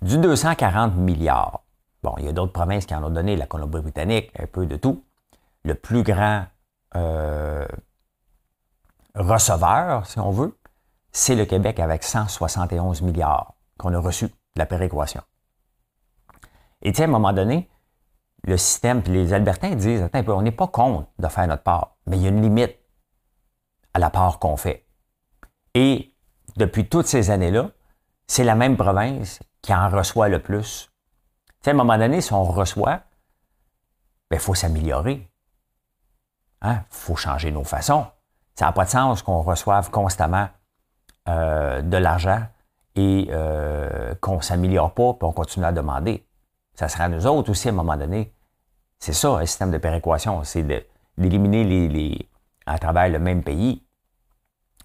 Du 0.00 0.18
240 0.18 0.96
milliards, 0.96 1.62
bon, 2.02 2.14
il 2.18 2.24
y 2.24 2.28
a 2.28 2.32
d'autres 2.32 2.52
provinces 2.52 2.86
qui 2.86 2.94
en 2.94 3.04
ont 3.04 3.10
donné, 3.10 3.36
la 3.36 3.46
Colombie-Britannique, 3.46 4.30
un 4.38 4.46
peu 4.46 4.66
de 4.66 4.76
tout. 4.76 5.04
Le 5.64 5.74
plus 5.74 6.02
grand 6.02 6.46
euh, 6.96 7.66
receveur, 9.14 10.06
si 10.06 10.18
on 10.18 10.30
veut, 10.30 10.58
c'est 11.12 11.34
le 11.34 11.44
Québec 11.44 11.78
avec 11.78 12.02
171 12.02 13.02
milliards 13.02 13.54
qu'on 13.78 13.94
a 13.94 13.98
reçus 13.98 14.26
de 14.26 14.32
la 14.56 14.66
péréquation. 14.66 15.22
Et 16.82 16.92
tu 16.92 17.02
à 17.02 17.04
un 17.04 17.08
moment 17.08 17.32
donné, 17.32 17.70
le 18.44 18.56
système, 18.56 19.02
puis 19.02 19.12
les 19.12 19.32
Albertains 19.32 19.74
disent, 19.76 20.02
attends 20.02 20.18
un 20.18 20.24
peu, 20.24 20.32
on 20.32 20.42
n'est 20.42 20.50
pas 20.50 20.66
contre 20.66 21.08
de 21.18 21.28
faire 21.28 21.46
notre 21.46 21.62
part, 21.62 21.96
mais 22.06 22.16
il 22.16 22.22
y 22.22 22.26
a 22.26 22.30
une 22.30 22.42
limite 22.42 22.76
à 23.94 23.98
la 23.98 24.10
part 24.10 24.38
qu'on 24.38 24.56
fait. 24.56 24.86
Et 25.74 26.14
depuis 26.56 26.88
toutes 26.88 27.06
ces 27.06 27.30
années-là, 27.30 27.70
c'est 28.26 28.44
la 28.44 28.54
même 28.54 28.76
province 28.76 29.40
qui 29.60 29.72
en 29.72 29.88
reçoit 29.88 30.28
le 30.28 30.40
plus. 30.40 30.91
Sais, 31.62 31.70
à 31.70 31.74
un 31.74 31.76
moment 31.76 31.96
donné, 31.96 32.20
si 32.20 32.32
on 32.32 32.44
reçoit, 32.44 33.00
il 34.30 34.38
faut 34.38 34.54
s'améliorer. 34.54 35.28
Il 36.62 36.68
hein? 36.68 36.84
faut 36.90 37.16
changer 37.16 37.50
nos 37.50 37.64
façons. 37.64 38.06
Ça 38.54 38.66
n'a 38.66 38.72
pas 38.72 38.84
de 38.84 38.90
sens 38.90 39.22
qu'on 39.22 39.42
reçoive 39.42 39.90
constamment 39.90 40.48
euh, 41.28 41.82
de 41.82 41.96
l'argent 41.96 42.42
et 42.94 43.28
euh, 43.30 44.14
qu'on 44.20 44.36
ne 44.36 44.42
s'améliore 44.42 44.92
pas, 44.92 45.14
puis 45.14 45.26
on 45.26 45.32
continue 45.32 45.64
à 45.64 45.72
demander. 45.72 46.26
Ça 46.74 46.88
sera 46.88 47.04
à 47.04 47.08
nous 47.08 47.26
autres 47.26 47.50
aussi 47.50 47.68
à 47.68 47.70
un 47.70 47.74
moment 47.74 47.96
donné. 47.96 48.32
C'est 48.98 49.12
ça, 49.12 49.30
un 49.30 49.46
système 49.46 49.70
de 49.70 49.78
péréquation, 49.78 50.44
c'est 50.44 50.64
d'éliminer 51.18 51.64
les, 51.64 52.28
à 52.66 52.78
travers 52.78 53.08
le 53.08 53.18
même 53.18 53.42
pays. 53.42 53.82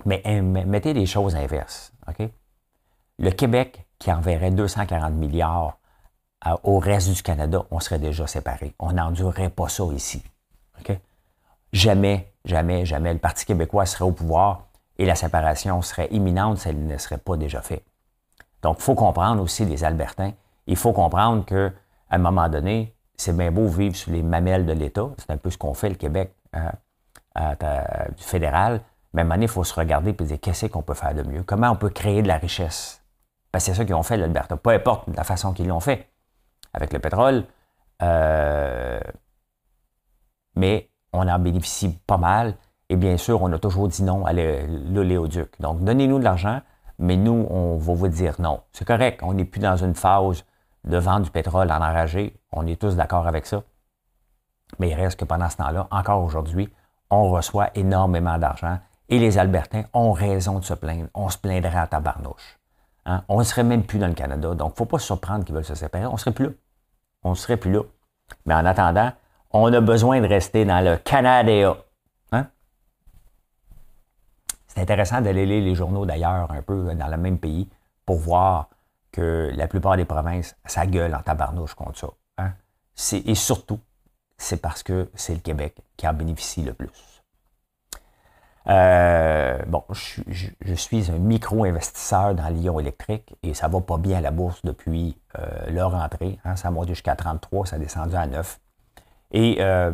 Mais 0.06 0.22
hein, 0.26 0.42
mais 0.42 0.66
mettez 0.66 0.94
les 0.94 1.06
choses 1.06 1.36
inverses. 1.36 1.92
OK? 2.08 2.30
Le 3.20 3.32
Québec 3.32 3.86
qui 4.00 4.12
enverrait 4.12 4.52
240 4.52 5.14
milliards 5.14 5.80
au 6.64 6.80
reste 6.80 7.12
du 7.12 7.24
Canada, 7.24 7.66
on 7.72 7.80
serait 7.80 8.00
déjà 8.00 8.28
séparés. 8.28 8.74
On 8.80 8.94
n'endurerait 8.94 9.50
pas 9.50 9.68
ça 9.70 9.84
ici. 9.94 10.24
Jamais, 11.74 12.34
jamais, 12.46 12.86
jamais 12.86 13.14
le 13.14 13.20
Parti 13.20 13.46
québécois 13.46 13.86
serait 13.86 14.06
au 14.06 14.14
pouvoir 14.14 14.68
et 14.98 15.06
la 15.06 15.16
séparation 15.16 15.82
serait 15.82 16.08
imminente 16.12 16.60
si 16.60 16.70
elle 16.70 16.86
ne 16.86 16.98
serait 16.98 17.18
pas 17.18 17.36
déjà 17.36 17.62
faite. 17.62 17.84
Donc, 18.62 18.78
il 18.80 18.84
faut 18.84 18.96
comprendre 18.96 19.44
aussi 19.44 19.66
les 19.66 19.84
Albertains. 19.84 20.32
Il 20.66 20.78
faut 20.78 20.94
comprendre 20.94 21.46
qu'à 21.46 21.72
un 22.10 22.18
moment 22.18 22.50
donné, 22.50 22.96
c'est 23.18 23.36
bien 23.36 23.52
beau 23.52 23.68
vivre 23.68 23.96
sous 23.96 24.12
les 24.12 24.24
mamelles 24.24 24.66
de 24.66 24.74
l'État. 24.74 25.10
C'est 25.18 25.30
un 25.30 25.38
peu 25.38 25.50
ce 25.50 25.58
qu'on 25.58 25.74
fait, 25.74 25.90
le 25.90 25.96
Québec, 25.96 26.34
euh, 26.56 27.52
du 28.16 28.24
fédéral. 28.24 28.82
Mais 29.14 29.22
à 29.22 29.24
un 29.24 29.26
moment 29.26 29.36
donné, 29.36 29.46
il 29.46 29.52
faut 29.52 29.64
se 29.64 29.74
regarder 29.74 30.12
et 30.12 30.24
dire 30.24 30.40
qu'est-ce 30.40 30.68
qu'on 30.68 30.82
peut 30.82 30.94
faire 30.94 31.14
de 31.14 31.24
mieux? 31.24 31.44
Comment 31.44 31.70
on 31.70 31.76
peut 31.76 31.90
créer 31.90 32.22
de 32.22 32.28
la 32.28 32.38
richesse? 32.38 33.04
Parce 33.52 33.66
que 33.66 33.72
c'est 33.72 33.78
ça 33.78 33.86
qu'ils 33.86 33.96
ont 33.96 34.04
fait, 34.04 34.18
l'Alberta. 34.18 34.58
Peu 34.58 34.72
importe 34.72 35.08
la 35.16 35.24
façon 35.24 35.54
qu'ils 35.54 35.68
l'ont 35.68 35.80
fait. 35.80 36.08
Avec 36.78 36.94
le 36.94 37.00
pétrole, 37.00 37.44
euh, 38.04 39.00
mais 40.56 40.92
on 41.12 41.28
en 41.28 41.40
bénéficie 41.40 41.98
pas 42.06 42.18
mal. 42.18 42.54
Et 42.90 42.96
bien 42.96 43.18
sûr, 43.18 43.42
on 43.42 43.52
a 43.52 43.58
toujours 43.58 43.88
dit 43.88 44.04
non 44.04 44.26
à 44.28 44.32
l'é- 44.32 44.68
l'oléoduc. 44.68 45.60
Donc, 45.60 45.84
donnez-nous 45.84 46.20
de 46.20 46.24
l'argent, 46.24 46.62
mais 47.00 47.18
nous, 47.18 47.48
on 47.50 47.78
va 47.78 47.94
vous 47.96 48.08
dire 48.08 48.36
non. 48.40 48.62
C'est 48.74 48.86
correct, 48.86 49.22
on 49.24 49.34
n'est 49.34 49.44
plus 49.46 49.60
dans 49.60 49.76
une 49.76 49.96
phase 49.96 50.46
de 50.84 50.98
vendre 50.98 51.26
du 51.26 51.32
pétrole 51.32 51.72
en 51.72 51.78
enragé. 51.78 52.40
On 52.52 52.68
est 52.68 52.80
tous 52.80 52.96
d'accord 52.96 53.26
avec 53.26 53.48
ça. 53.48 53.64
Mais 54.78 54.90
il 54.90 54.94
reste 54.94 55.20
que 55.20 55.26
pendant 55.26 55.50
ce 55.50 55.58
temps-là, 55.58 55.88
encore 55.90 56.24
aujourd'hui, 56.24 56.70
on 57.10 57.30
reçoit 57.32 57.72
énormément 57.76 58.38
d'argent 58.38 58.78
et 59.10 59.18
les 59.18 59.40
Albertains 59.40 59.86
ont 59.94 60.12
raison 60.12 60.60
de 60.60 60.64
se 60.64 60.76
plaindre. 60.76 61.08
On 61.16 61.30
se 61.30 61.40
plaindrait 61.40 61.76
à 61.80 61.88
tabarnouche. 61.88 62.60
Hein? 63.06 63.24
On 63.30 63.40
ne 63.40 63.44
serait 63.44 63.64
même 63.64 63.84
plus 63.84 63.98
dans 63.98 64.08
le 64.08 64.14
Canada. 64.14 64.54
Donc, 64.54 64.70
il 64.70 64.74
ne 64.74 64.78
faut 64.78 64.86
pas 64.86 65.00
se 65.00 65.06
surprendre 65.08 65.44
qu'ils 65.44 65.56
veulent 65.56 65.66
se 65.66 65.76
séparer. 65.76 66.06
On 66.06 66.14
ne 66.14 66.18
serait 66.18 66.34
plus 66.34 66.46
là 66.46 66.52
on 67.24 67.32
ne 67.32 67.36
serait 67.36 67.58
plus 67.58 67.72
là. 67.72 67.82
Mais 68.46 68.54
en 68.54 68.66
attendant, 68.66 69.12
on 69.52 69.72
a 69.74 69.82
besoin 69.82 70.22
de 70.22 70.28
rester 70.28 70.66
dans 70.66 70.84
le 70.84 70.98
Canada. 70.98 71.78
Hein? 72.32 72.48
C'est 74.68 74.82
intéressant 74.82 75.22
d'aller 75.22 75.46
lire 75.46 75.64
les 75.64 75.76
journaux 75.76 76.06
d'ailleurs 76.06 76.52
un 76.52 76.62
peu 76.62 76.90
euh, 76.90 76.96
dans 76.96 77.08
le 77.08 77.18
même 77.18 77.40
pays 77.40 77.68
pour 78.06 78.18
voir 78.18 78.70
que 79.12 79.52
la 79.56 79.68
plupart 79.68 79.98
des 79.98 80.06
provinces, 80.06 80.56
ça 80.66 80.84
en 80.84 81.22
tabarnouche 81.24 81.74
contre 81.74 81.98
ça. 81.98 82.08
Hein? 82.38 82.54
Et 83.14 83.36
surtout, 83.36 83.80
c'est 84.38 84.62
parce 84.62 84.84
que 84.84 85.10
c'est 85.16 85.34
le 85.34 85.40
Québec 85.40 85.76
qui 85.96 86.08
en 86.08 86.14
bénéficie 86.14 86.64
le 86.64 86.74
plus. 86.74 86.90
Euh, 88.70 89.58
bon, 89.68 89.84
je, 89.90 90.74
suis 90.74 91.10
un 91.10 91.20
micro-investisseur 91.20 92.36
dans 92.36 92.50
Lyon 92.50 92.80
électrique 92.80 93.34
et 93.42 93.54
ça 93.54 93.70
va 93.70 93.80
pas 93.80 93.98
bien 93.98 94.18
à 94.18 94.22
la 94.22 94.32
bourse 94.32 94.62
depuis 94.64 95.18
euh, 95.40 95.70
leur 95.70 95.96
entrée. 95.96 96.38
Hein, 96.44 96.58
ça 96.58 96.68
a 96.68 96.72
monté 96.72 96.90
jusqu'à 96.90 97.16
33, 97.16 97.66
ça 97.66 97.76
a 97.78 97.80
descendu 97.80 98.16
à 98.16 98.28
9. 98.28 98.60
Et 99.32 99.58
euh, 99.60 99.92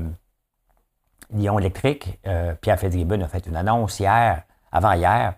Lyon 1.32 1.60
électrique, 1.60 2.20
Pierre 2.62 2.80
Fitzgibbon 2.80 3.22
a 3.22 3.28
fait 3.28 3.46
une 3.48 3.56
annonce 3.56 4.00
hier, 4.00 4.44
avant-hier, 4.72 5.36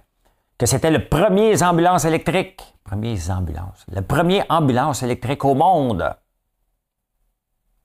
que 0.58 0.65
c'était 0.65 0.91
le 0.91 1.08
premier 1.08 1.62
ambulance 1.63 2.06
électrique. 2.06 2.62
Premier 2.84 3.17
ambulance. 3.30 3.86
Le 3.91 4.02
premier 4.02 4.43
ambulance 4.50 5.04
électrique 5.04 5.43
au 5.43 5.56
monde. 5.56 6.15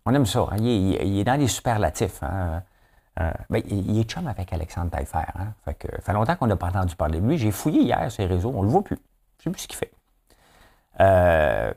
On 0.07 0.15
aime 0.15 0.27
ça. 0.27 0.47
Hein. 0.51 0.57
Il, 0.59 1.19
est 1.19 1.25
dans 1.25 1.39
les 1.39 1.49
superlatifs. 1.49 2.23
Hein. 2.23 2.63
Euh, 3.21 3.33
ben, 3.51 3.63
il 3.67 3.99
est 3.99 4.05
chum 4.05 4.27
avec 4.27 4.53
Alexandre 4.53 4.91
Taillefer. 4.91 5.19
Hein? 5.35 5.53
Fait 5.65 5.75
que, 5.75 6.13
longtemps 6.13 6.37
qu'on 6.37 6.47
n'a 6.47 6.57
pas 6.57 6.69
entendu 6.69 6.97
parler 6.97 7.21
de 7.21 7.27
lui. 7.27 7.39
J'ai 7.39 7.51
fouillé 7.51 7.83
hier 7.83 8.11
ses 8.11 8.25
réseaux, 8.25 8.53
on 8.55 8.61
ne 8.61 8.67
le 8.67 8.71
voit 8.71 8.83
plus. 8.83 8.99
Je 9.39 9.45
sais 9.45 9.51
plus 9.51 9.61
ce 9.63 9.69
qu'il 9.69 9.77
fait. 9.77 9.93
Euh, 11.01 11.73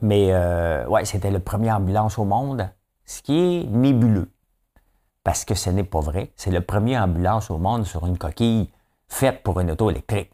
mais 0.00 0.32
euh, 0.32 0.86
ouais, 0.86 1.04
c'était 1.04 1.30
le 1.30 1.40
premier 1.40 1.72
ambulance 1.72 2.18
au 2.18 2.24
monde, 2.24 2.68
ce 3.04 3.22
qui 3.22 3.36
est 3.36 3.64
nébuleux. 3.64 4.30
Parce 5.24 5.44
que 5.44 5.54
ce 5.54 5.70
n'est 5.70 5.84
pas 5.84 6.00
vrai. 6.00 6.32
C'est 6.36 6.50
le 6.50 6.60
premier 6.60 6.98
ambulance 6.98 7.50
au 7.50 7.58
monde 7.58 7.84
sur 7.84 8.06
une 8.06 8.18
coquille 8.18 8.70
faite 9.08 9.42
pour 9.42 9.60
une 9.60 9.70
auto 9.70 9.90
électrique. 9.90 10.32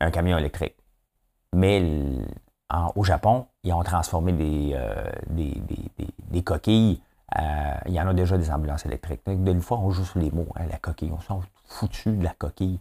Un 0.00 0.10
camion 0.10 0.38
électrique. 0.38 0.76
Mais 1.52 1.82
au 2.94 3.04
Japon, 3.04 3.46
ils 3.64 3.72
ont 3.72 3.82
transformé 3.82 4.32
des, 4.32 4.76
des 6.30 6.42
coquilles 6.42 7.00
euh, 7.00 7.07
il 7.36 7.92
y 7.92 8.00
en 8.00 8.08
a 8.08 8.14
déjà 8.14 8.38
des 8.38 8.50
ambulances 8.50 8.86
électriques. 8.86 9.22
de 9.26 9.50
une 9.50 9.60
fois, 9.60 9.78
on 9.78 9.90
joue 9.90 10.04
sur 10.04 10.18
les 10.18 10.30
mots, 10.30 10.48
hein, 10.56 10.64
la 10.70 10.78
coquille. 10.78 11.12
On 11.12 11.20
s'en 11.20 11.42
foutu 11.66 12.16
de 12.16 12.24
la 12.24 12.32
coquille. 12.32 12.80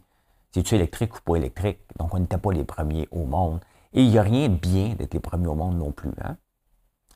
C'est-tu 0.51 0.75
électrique 0.75 1.15
ou 1.17 1.21
pas 1.21 1.36
électrique? 1.36 1.79
Donc, 1.97 2.13
on 2.13 2.19
n'était 2.19 2.38
pas 2.38 2.51
les 2.51 2.63
premiers 2.63 3.07
au 3.12 3.25
monde. 3.25 3.60
Et 3.93 4.01
il 4.01 4.10
n'y 4.10 4.17
a 4.17 4.21
rien 4.21 4.49
de 4.49 4.55
bien 4.55 4.95
d'être 4.95 5.13
les 5.13 5.19
premiers 5.19 5.47
au 5.47 5.55
monde 5.55 5.77
non 5.77 5.91
plus. 5.91 6.12
Hein. 6.23 6.38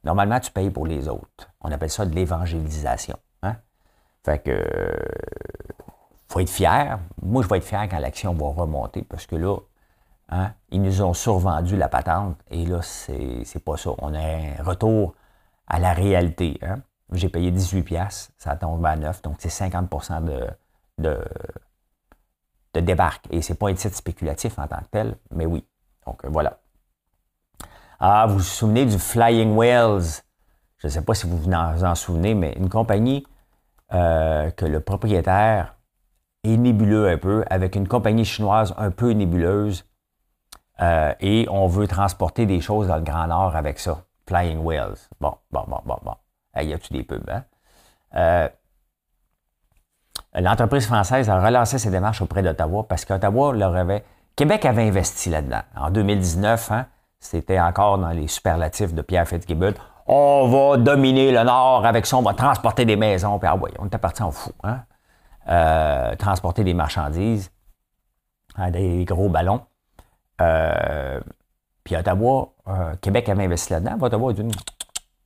Normalement, 0.03 0.39
tu 0.39 0.51
payes 0.51 0.69
pour 0.69 0.85
les 0.85 1.07
autres. 1.07 1.49
On 1.61 1.71
appelle 1.71 1.89
ça 1.89 2.05
de 2.05 2.13
l'évangélisation. 2.13 3.17
Hein? 3.43 3.55
Fait 4.23 4.39
que 4.39 4.65
faut 6.27 6.39
être 6.39 6.49
fier. 6.49 6.99
Moi, 7.21 7.43
je 7.43 7.47
vais 7.47 7.57
être 7.57 7.65
fier 7.65 7.87
quand 7.89 7.99
l'action 7.99 8.33
va 8.33 8.47
remonter 8.47 9.03
parce 9.03 9.25
que 9.25 9.35
là, 9.35 9.57
hein, 10.29 10.53
ils 10.69 10.81
nous 10.81 11.01
ont 11.01 11.13
survendu 11.13 11.75
la 11.75 11.89
patente 11.89 12.37
et 12.49 12.65
là, 12.65 12.81
c'est 12.81 13.63
pas 13.63 13.77
ça. 13.77 13.91
On 13.99 14.13
a 14.13 14.19
un 14.19 14.63
retour 14.63 15.13
à 15.67 15.79
la 15.79 15.93
réalité. 15.93 16.59
J'ai 17.11 17.29
payé 17.29 17.51
18 17.51 17.83
pièces, 17.83 18.31
ça 18.37 18.55
tombe 18.55 18.85
à 18.85 18.95
9, 18.95 19.21
donc 19.21 19.35
c'est 19.39 19.49
50 19.49 20.23
de, 20.23 20.47
de, 20.97 21.19
de 22.73 22.79
débarque. 22.79 23.25
Et 23.31 23.41
ce 23.41 23.51
n'est 23.51 23.57
pas 23.57 23.69
un 23.69 23.73
titre 23.73 23.95
spéculatif 23.95 24.57
en 24.59 24.67
tant 24.67 24.77
que 24.77 24.89
tel, 24.91 25.15
mais 25.31 25.45
oui. 25.45 25.65
Donc 26.05 26.23
euh, 26.23 26.29
voilà. 26.29 26.59
Ah, 27.99 28.25
vous 28.27 28.35
vous 28.35 28.43
souvenez 28.43 28.85
du 28.85 28.97
Flying 28.97 29.55
Whales? 29.55 30.23
Je 30.77 30.87
ne 30.87 30.91
sais 30.91 31.01
pas 31.03 31.13
si 31.13 31.27
vous 31.27 31.37
vous 31.37 31.53
en, 31.53 31.95
souvenez, 31.95 32.33
mais 32.33 32.53
une 32.53 32.69
compagnie 32.69 33.27
euh, 33.93 34.49
que 34.51 34.65
le 34.65 34.79
propriétaire 34.79 35.75
est 36.43 36.57
nébuleux 36.57 37.09
un 37.09 37.17
peu, 37.17 37.45
avec 37.49 37.75
une 37.75 37.87
compagnie 37.87 38.25
chinoise 38.25 38.73
un 38.77 38.89
peu 38.89 39.11
nébuleuse, 39.11 39.85
euh, 40.81 41.13
et 41.19 41.45
on 41.51 41.67
veut 41.67 41.87
transporter 41.87 42.47
des 42.47 42.61
choses 42.61 42.87
dans 42.87 42.95
le 42.95 43.03
Grand 43.03 43.27
Nord 43.27 43.55
avec 43.55 43.79
ça. 43.79 44.05
Flying 44.27 44.59
Whales. 44.59 44.97
Bon, 45.19 45.35
bon, 45.51 45.65
bon, 45.67 45.81
bon, 45.85 45.97
bon. 46.03 46.15
Il 46.59 46.69
y 46.69 46.73
a-tu 46.73 46.93
des 46.93 47.03
pubs, 47.03 47.29
hein? 47.29 47.43
Euh, 48.15 48.49
l'entreprise 50.35 50.85
française 50.85 51.29
a 51.29 51.43
relancé 51.43 51.77
ses 51.77 51.91
démarches 51.91 52.21
auprès 52.21 52.41
d'Ottawa 52.41 52.85
parce 52.87 53.05
qu'Ottawa 53.05 53.53
leur 53.53 53.75
avait. 53.75 54.03
Québec 54.35 54.65
avait 54.65 54.87
investi 54.87 55.29
là-dedans. 55.29 55.61
En 55.75 55.91
2019, 55.91 56.71
hein, 56.71 56.85
c'était 57.19 57.59
encore 57.59 57.97
dans 57.97 58.09
les 58.09 58.27
superlatifs 58.27 58.93
de 58.93 59.01
Pierre 59.01 59.27
Fitzgibbon. 59.27 59.73
On 60.07 60.47
va 60.47 60.77
dominer 60.77 61.31
le 61.31 61.43
Nord 61.43 61.85
avec 61.85 62.05
ça, 62.05 62.17
on 62.17 62.21
va 62.21 62.33
transporter 62.33 62.85
des 62.85 62.95
maisons. 62.95 63.39
Puis, 63.39 63.49
ah 63.51 63.55
oui, 63.55 63.71
on 63.79 63.85
était 63.85 63.97
parti 63.97 64.23
en 64.23 64.31
fou. 64.31 64.51
Hein? 64.63 64.81
Euh, 65.49 66.15
transporter 66.15 66.63
des 66.63 66.73
marchandises, 66.73 67.51
hein, 68.55 68.71
des 68.71 69.05
gros 69.05 69.29
ballons. 69.29 69.61
Euh, 70.39 71.19
puis 71.83 71.95
Ottawa, 71.95 72.53
Québec 73.01 73.27
avait 73.29 73.45
investi 73.45 73.73
là-dedans. 73.73 73.97
A 74.01 74.09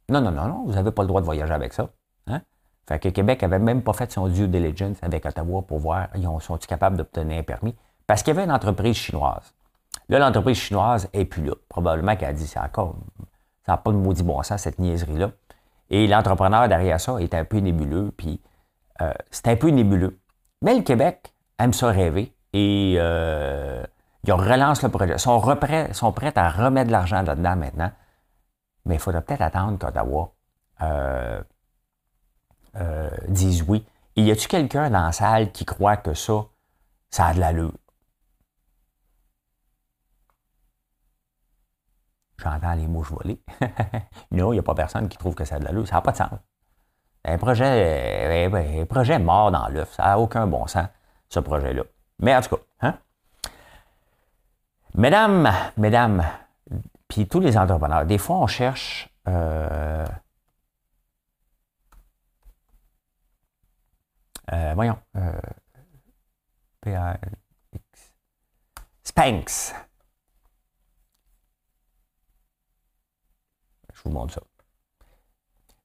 non, 0.10 0.22
non, 0.22 0.32
non, 0.32 0.48
non, 0.48 0.64
vous 0.66 0.74
n'avez 0.74 0.92
pas 0.92 1.02
le 1.02 1.08
droit 1.08 1.22
de 1.22 1.26
voyager 1.26 1.54
avec 1.54 1.74
ça. 1.74 1.90
Hein? 2.28 2.42
Fait 2.88 3.00
que 3.00 3.10
Québec 3.10 3.42
n'avait 3.42 3.60
même 3.60 3.82
pas 3.82 3.94
fait 3.94 4.12
son 4.12 4.28
due 4.28 4.48
diligence 4.48 4.98
avec 5.02 5.26
Ottawa 5.26 5.64
pour 5.64 5.80
voir, 5.80 6.10
ils 6.16 6.28
sont-ils 6.42 6.68
capables 6.68 6.98
d'obtenir 6.98 7.40
un 7.40 7.44
permis? 7.44 7.76
Parce 8.06 8.22
qu'il 8.22 8.34
y 8.34 8.38
avait 8.38 8.46
une 8.46 8.52
entreprise 8.52 8.96
chinoise. 8.96 9.54
Là, 10.10 10.20
l'entreprise 10.20 10.58
chinoise 10.58 11.10
n'est 11.14 11.26
plus 11.26 11.44
là. 11.44 11.54
Probablement 11.70 12.16
qu'elle 12.16 12.30
a 12.30 12.34
dit, 12.34 12.46
c'est 12.46 12.60
encore, 12.60 12.96
ça 13.66 13.72
n'a 13.72 13.78
pas 13.78 13.92
de 13.92 13.98
maudit 13.98 14.22
bon 14.22 14.42
sens, 14.44 14.62
cette 14.62 14.78
niaiserie-là. 14.78 15.32
Et 15.90 16.08
l'entrepreneur 16.08 16.68
derrière 16.68 17.00
ça 17.00 17.18
est 17.20 17.34
un 17.34 17.46
peu 17.46 17.58
nébuleux, 17.58 18.12
puis 18.16 18.42
euh, 19.02 19.14
c'est 19.32 19.48
un 19.48 19.56
peu 19.56 19.70
nébuleux. 19.70 20.20
Mais 20.62 20.76
le 20.76 20.82
Québec 20.82 21.34
aime 21.58 21.74
ça 21.74 21.88
rêver 21.88 22.34
et 22.54 22.96
euh, 22.98 23.84
ils 24.24 24.34
relancent 24.34 24.84
le 24.84 24.90
projet. 24.90 25.14
Ils 25.14 25.20
sont, 25.20 25.42
sont 25.94 26.12
prêts 26.12 26.34
à 26.36 26.50
remettre 26.50 26.88
de 26.88 26.92
l'argent 26.92 27.22
là-dedans 27.24 27.56
maintenant 27.56 27.92
mais 28.86 28.96
il 28.96 29.00
faudra 29.00 29.22
peut-être 29.22 29.42
attendre 29.42 29.78
qu'Ottawa 29.78 30.34
euh, 30.82 31.42
euh, 32.76 33.10
dise 33.28 33.64
oui. 33.68 33.86
Y 34.16 34.32
a-t-il 34.32 34.48
quelqu'un 34.48 34.90
dans 34.90 35.06
la 35.06 35.12
salle 35.12 35.52
qui 35.52 35.66
croit 35.66 35.98
que 35.98 36.14
ça, 36.14 36.46
ça 37.10 37.28
a 37.28 37.34
de 37.34 37.40
l'allure? 37.40 37.74
J'entends 42.38 42.74
les 42.74 42.88
mouches 42.88 43.10
voler. 43.10 43.42
non, 44.32 44.52
il 44.52 44.56
n'y 44.56 44.60
a 44.60 44.64
pas 44.64 44.76
personne 44.76 45.10
qui 45.10 45.18
trouve 45.18 45.36
que 45.36 45.46
ça 45.46 45.56
a 45.56 45.60
de 45.60 45.66
l'allure. 45.66 45.88
Ça 45.88 45.96
n'a 45.96 46.02
pas 46.02 46.12
de 46.12 46.18
sens. 46.18 46.30
Un 47.24 47.38
projet, 47.38 48.46
un 48.82 48.86
projet 48.86 49.18
mort 49.20 49.52
dans 49.52 49.68
l'œuf. 49.68 49.94
Ça 49.94 50.04
n'a 50.04 50.20
aucun 50.20 50.46
bon 50.46 50.68
sens, 50.68 50.88
ce 51.30 51.40
projet-là. 51.40 51.84
Mais 52.20 52.36
en 52.36 52.42
tout 52.42 52.56
cas, 52.56 52.62
hein? 52.82 52.98
Mesdames, 54.94 55.52
mesdames, 55.76 56.24
puis 57.08 57.28
tous 57.28 57.40
les 57.40 57.58
entrepreneurs, 57.58 58.06
des 58.06 58.18
fois, 58.18 58.38
on 58.38 58.48
cherche 58.48 59.10
euh, 59.28 60.06
euh, 64.54 64.74
voyons, 64.76 64.98
euh, 65.16 65.32
P-A-X, 66.82 68.14
Spanx. 69.04 69.76
Je 73.94 74.02
vous 74.04 74.12
montre 74.12 74.36
ça. 74.36 74.42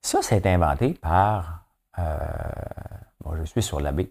Ça, 0.02 0.18
c'est 0.22 0.46
inventé 0.46 0.94
par, 0.94 1.64
bon, 1.96 3.36
je 3.36 3.44
suis 3.44 3.62
sur 3.62 3.80
la 3.80 3.92
baie, 3.92 4.10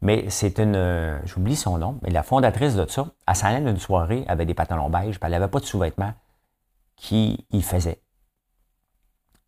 mais 0.00 0.30
c'est 0.30 0.58
une, 0.58 1.20
j'oublie 1.24 1.56
son 1.56 1.78
nom, 1.78 1.98
mais 2.02 2.10
la 2.10 2.22
fondatrice 2.22 2.74
de 2.74 2.86
ça, 2.86 3.06
elle 3.26 3.36
s'en 3.36 3.48
allait 3.48 3.60
d'une 3.60 3.78
soirée 3.78 4.24
avec 4.28 4.46
des 4.46 4.54
pantalons 4.54 4.88
beige, 4.88 5.20
puis 5.20 5.26
elle 5.26 5.32
n'avait 5.32 5.50
pas 5.50 5.60
de 5.60 5.64
sous-vêtements 5.64 6.14
qui 6.96 7.46
y 7.50 7.62
faisait. 7.62 8.02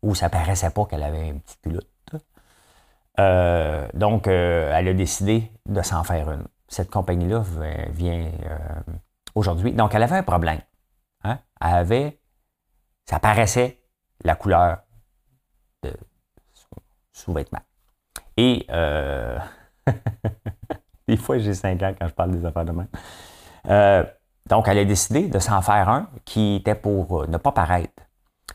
Ou 0.01 0.15
ça 0.15 0.29
paraissait 0.29 0.69
pas 0.69 0.85
qu'elle 0.85 1.03
avait 1.03 1.29
une 1.29 1.41
petite 1.41 1.61
culotte. 1.61 1.87
Euh, 3.19 3.87
donc, 3.93 4.27
euh, 4.27 4.71
elle 4.73 4.87
a 4.87 4.93
décidé 4.93 5.51
de 5.65 5.81
s'en 5.81 6.03
faire 6.03 6.31
une. 6.31 6.45
Cette 6.67 6.89
compagnie-là 6.89 7.43
vient 7.89 8.31
euh, 8.45 8.93
aujourd'hui. 9.35 9.73
Donc, 9.73 9.93
elle 9.93 10.03
avait 10.03 10.17
un 10.17 10.23
problème. 10.23 10.61
Hein? 11.23 11.39
Elle 11.59 11.75
avait, 11.75 12.19
ça 13.05 13.19
paraissait 13.19 13.81
la 14.23 14.35
couleur 14.35 14.83
de 15.83 15.91
son 16.53 16.67
sous-vêtement. 17.11 17.59
Et 18.37 18.67
des 21.07 21.17
fois, 21.17 21.39
j'ai 21.39 21.53
5 21.53 21.81
ans 21.81 21.93
quand 21.99 22.07
je 22.07 22.13
parle 22.13 22.31
des 22.31 22.45
affaires 22.45 22.65
de 22.65 22.71
même. 22.71 22.87
Donc, 24.49 24.67
elle 24.67 24.79
a 24.79 24.85
décidé 24.85 25.27
de 25.27 25.39
s'en 25.39 25.61
faire 25.61 25.89
un 25.89 26.07
qui 26.25 26.55
était 26.55 26.75
pour 26.75 27.21
euh, 27.21 27.27
ne 27.27 27.37
pas 27.37 27.51
paraître. 27.51 27.93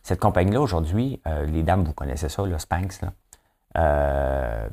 Cette 0.02 0.18
compagnie-là, 0.20 0.60
aujourd'hui, 0.60 1.22
euh, 1.26 1.46
les 1.46 1.62
dames, 1.62 1.84
vous 1.84 1.92
connaissez 1.92 2.28
ça, 2.28 2.44
le 2.44 2.58
Spanx, 2.58 3.00
euh, 3.78 4.68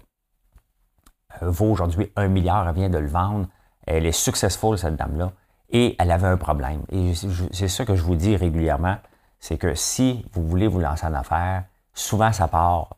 vaut 1.41 1.71
aujourd'hui 1.71 2.11
un 2.15 2.27
milliard. 2.27 2.67
Elle 2.67 2.75
vient 2.75 2.89
de 2.89 2.97
le 2.97 3.07
vendre. 3.07 3.47
Elle 3.85 4.07
est 4.07 4.11
successful, 4.11 4.77
cette 4.77 4.95
dame-là. 4.95 5.31
Et 5.69 5.95
elle 5.99 6.11
avait 6.11 6.27
un 6.27 6.37
problème. 6.37 6.83
Et 6.91 7.13
c'est 7.51 7.67
ça 7.67 7.85
que 7.85 7.95
je 7.95 8.01
vous 8.01 8.15
dis 8.15 8.35
régulièrement, 8.35 8.97
c'est 9.39 9.57
que 9.57 9.73
si 9.73 10.25
vous 10.33 10.45
voulez 10.45 10.67
vous 10.67 10.79
lancer 10.79 11.05
en 11.05 11.13
affaires, 11.13 11.63
souvent 11.93 12.31
ça 12.33 12.47
part. 12.47 12.97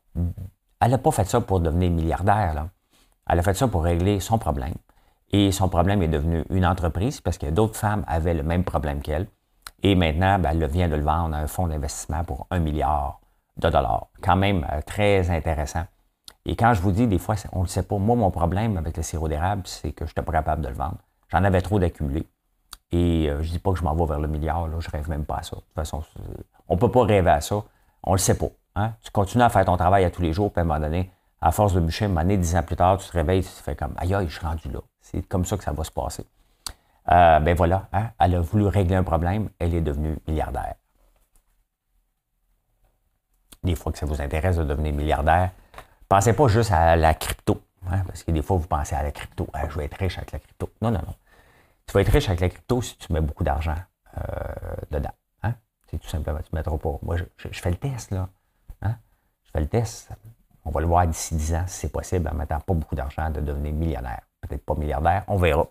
Elle 0.80 0.92
n'a 0.92 0.98
pas 0.98 1.12
fait 1.12 1.26
ça 1.26 1.40
pour 1.40 1.60
devenir 1.60 1.92
milliardaire. 1.92 2.54
Là. 2.54 2.68
Elle 3.30 3.40
a 3.40 3.44
fait 3.44 3.54
ça 3.54 3.68
pour 3.68 3.84
régler 3.84 4.20
son 4.20 4.38
problème. 4.38 4.74
Et 5.34 5.52
son 5.52 5.68
problème 5.68 6.04
est 6.04 6.08
devenu 6.08 6.46
une 6.52 6.66
entreprise 6.66 7.20
parce 7.20 7.40
que 7.40 7.48
d'autres 7.48 7.76
femmes 7.76 8.06
avaient 8.08 8.36
le 8.36 8.44
même 8.44 8.64
problème 8.64 9.02
qu'elle. 9.02 9.28
Et 9.82 9.96
maintenant, 9.96 10.38
ben, 10.38 10.52
elle 10.52 10.70
vient 10.70 10.88
de 10.88 10.96
le 10.96 11.02
vendre 11.02 11.36
à 11.36 11.40
un 11.40 11.48
fonds 11.48 11.68
d'investissement 11.68 12.24
pour 12.24 12.46
un 12.52 12.60
milliard 12.60 13.20
de 13.58 13.70
dollars. 13.70 14.08
Quand 14.22 14.36
même 14.36 14.66
euh, 14.72 14.82
très 14.86 15.32
intéressant. 15.32 15.86
Et 16.46 16.56
quand 16.56 16.76
je 16.76 16.82
vous 16.82 16.92
dis, 16.92 17.08
des 17.08 17.18
fois, 17.18 17.36
on 17.52 17.60
ne 17.60 17.64
le 17.64 17.70
sait 17.70 17.84
pas. 17.84 17.98
Moi, 17.98 18.16
mon 18.16 18.30
problème 18.30 18.78
avec 18.78 18.96
le 18.96 19.02
sirop 19.02 19.28
d'érable, 19.28 19.64
c'est 19.66 19.92
que 19.92 20.06
je 20.06 20.12
n'étais 20.12 20.22
pas 20.22 20.32
capable 20.32 20.62
de 20.62 20.68
le 20.68 20.76
vendre. 20.76 20.98
J'en 21.30 21.44
avais 21.44 21.62
trop 21.62 21.80
d'accumulés. 21.80 22.28
Et 22.92 23.28
euh, 23.28 23.42
je 23.42 23.48
ne 23.48 23.54
dis 23.54 23.60
pas 23.60 23.72
que 23.72 23.80
je 23.80 23.84
m'en 23.84 23.96
vais 23.96 24.06
vers 24.06 24.20
le 24.20 24.28
milliard, 24.28 24.68
là, 24.68 24.80
je 24.80 24.90
rêve 24.92 25.10
même 25.10 25.26
pas 25.26 25.38
à 25.38 25.44
ça. 25.44 25.56
De 25.56 25.62
toute 25.62 25.74
façon, 25.74 26.04
on 26.68 26.76
ne 26.76 26.80
peut 26.80 26.92
pas 26.92 27.06
rêver 27.06 27.32
à 27.32 27.42
ça. 27.42 27.64
On 28.04 28.12
ne 28.12 28.18
le 28.18 28.20
sait 28.20 28.38
pas. 28.38 28.50
Hein. 28.76 28.94
Tu 29.02 29.10
continues 29.10 29.44
à 29.44 29.50
faire 29.50 29.66
ton 29.66 29.78
travail 29.78 30.04
à 30.04 30.12
tous 30.12 30.22
les 30.22 30.32
jours, 30.32 30.52
puis 30.52 30.60
à 30.60 30.64
un 30.64 30.68
moment 30.68 30.80
donné, 30.80 31.12
à 31.44 31.52
force 31.52 31.74
de 31.74 31.82
bûcher, 31.82 32.06
une 32.06 32.18
année, 32.18 32.38
dix 32.38 32.56
ans 32.56 32.64
plus 32.64 32.78
tard, 32.78 32.98
tu 32.98 33.08
te 33.08 33.12
réveilles, 33.12 33.44
tu 33.44 33.50
te 33.50 33.62
fais 33.62 33.76
comme 33.76 33.94
Aïe, 33.98 34.16
aïe, 34.16 34.28
je 34.30 34.38
suis 34.38 34.46
rendu 34.48 34.70
là. 34.70 34.80
C'est 35.02 35.22
comme 35.24 35.44
ça 35.44 35.58
que 35.58 35.64
ça 35.66 35.74
va 35.74 35.84
se 35.84 35.92
passer. 35.92 36.26
Euh, 37.12 37.40
ben 37.42 37.54
voilà, 37.54 37.90
hein, 37.92 38.12
elle 38.18 38.36
a 38.36 38.40
voulu 38.40 38.66
régler 38.66 38.96
un 38.96 39.04
problème, 39.04 39.50
elle 39.60 39.76
est 39.76 39.82
devenue 39.82 40.18
milliardaire. 40.26 40.76
Des 43.62 43.76
fois 43.76 43.92
que 43.92 43.98
ça 43.98 44.06
vous 44.06 44.22
intéresse 44.22 44.56
de 44.56 44.64
devenir 44.64 44.94
milliardaire, 44.94 45.52
pensez 46.08 46.32
pas 46.32 46.48
juste 46.48 46.72
à 46.72 46.96
la 46.96 47.14
crypto. 47.14 47.62
Hein, 47.92 48.04
parce 48.08 48.24
que 48.24 48.32
des 48.32 48.42
fois, 48.42 48.56
vous 48.56 48.68
pensez 48.68 48.96
à 48.96 49.04
la 49.04 49.12
crypto. 49.12 49.46
Ah, 49.52 49.68
je 49.68 49.78
vais 49.78 49.86
être 49.86 49.98
riche 49.98 50.18
avec 50.18 50.32
la 50.32 50.40
crypto. 50.40 50.70
Non, 50.82 50.92
non, 50.92 51.02
non. 51.06 51.16
Tu 51.86 51.94
vas 51.94 52.02
être 52.02 52.12
riche 52.12 52.30
avec 52.30 52.40
la 52.40 52.48
crypto 52.48 52.82
si 52.82 52.98
tu 52.98 53.12
mets 53.12 53.20
beaucoup 53.20 53.44
d'argent 53.44 53.76
euh, 54.18 54.22
dedans. 54.92 55.14
Hein? 55.44 55.56
C'est 55.92 55.98
tout 55.98 56.08
simplement, 56.08 56.40
tu 56.40 56.50
ne 56.54 56.58
mettras 56.58 56.78
pas. 56.78 56.98
Moi, 57.02 57.18
je, 57.18 57.50
fais 57.52 57.72
le 57.72 57.76
test, 57.76 58.12
là. 58.12 58.30
Hein? 58.82 58.96
Je 59.44 59.52
fais 59.52 59.60
le 59.60 59.68
test. 59.68 60.10
On 60.66 60.72
va 60.72 60.82
le 60.82 60.88
voir 60.88 61.08
d'ici 61.08 61.36
10 61.36 61.56
ans 61.56 61.64
si 61.68 61.80
c'est 61.82 61.92
possible 61.92 62.30
en 62.32 62.36
mettant 62.36 62.60
pas 62.60 62.74
beaucoup 62.74 62.96
d'argent 62.96 63.30
de 63.30 63.42
devenir 63.42 63.74
millionnaire. 63.74 64.22
Peut-être 64.42 64.66
pas 64.66 64.76
milliardaire, 64.76 65.24
on 65.28 65.38
verra. 65.38 65.68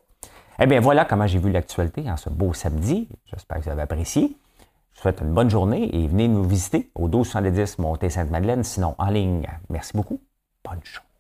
Eh 0.59 0.67
bien, 0.67 0.81
voilà 0.81 1.05
comment 1.05 1.27
j'ai 1.27 1.39
vu 1.39 1.51
l'actualité 1.51 2.11
en 2.11 2.17
ce 2.17 2.29
beau 2.31 2.53
samedi. 2.53 3.09
J'espère 3.27 3.59
que 3.59 3.65
vous 3.65 3.71
avez 3.71 3.83
apprécié. 3.83 4.37
Je 4.93 4.99
vous 4.99 5.03
souhaite 5.03 5.21
une 5.21 5.33
bonne 5.33 5.51
journée 5.51 5.95
et 5.97 6.07
venez 6.07 6.29
nous 6.29 6.45
visiter 6.45 6.91
au 6.95 7.09
1270 7.09 7.79
Montée 7.79 8.11
Sainte-Madeleine, 8.11 8.63
sinon 8.63 8.95
en 8.99 9.09
ligne. 9.09 9.49
Merci 9.71 9.93
beaucoup. 9.97 10.21
Bonne 10.65 10.81
journée. 10.85 11.12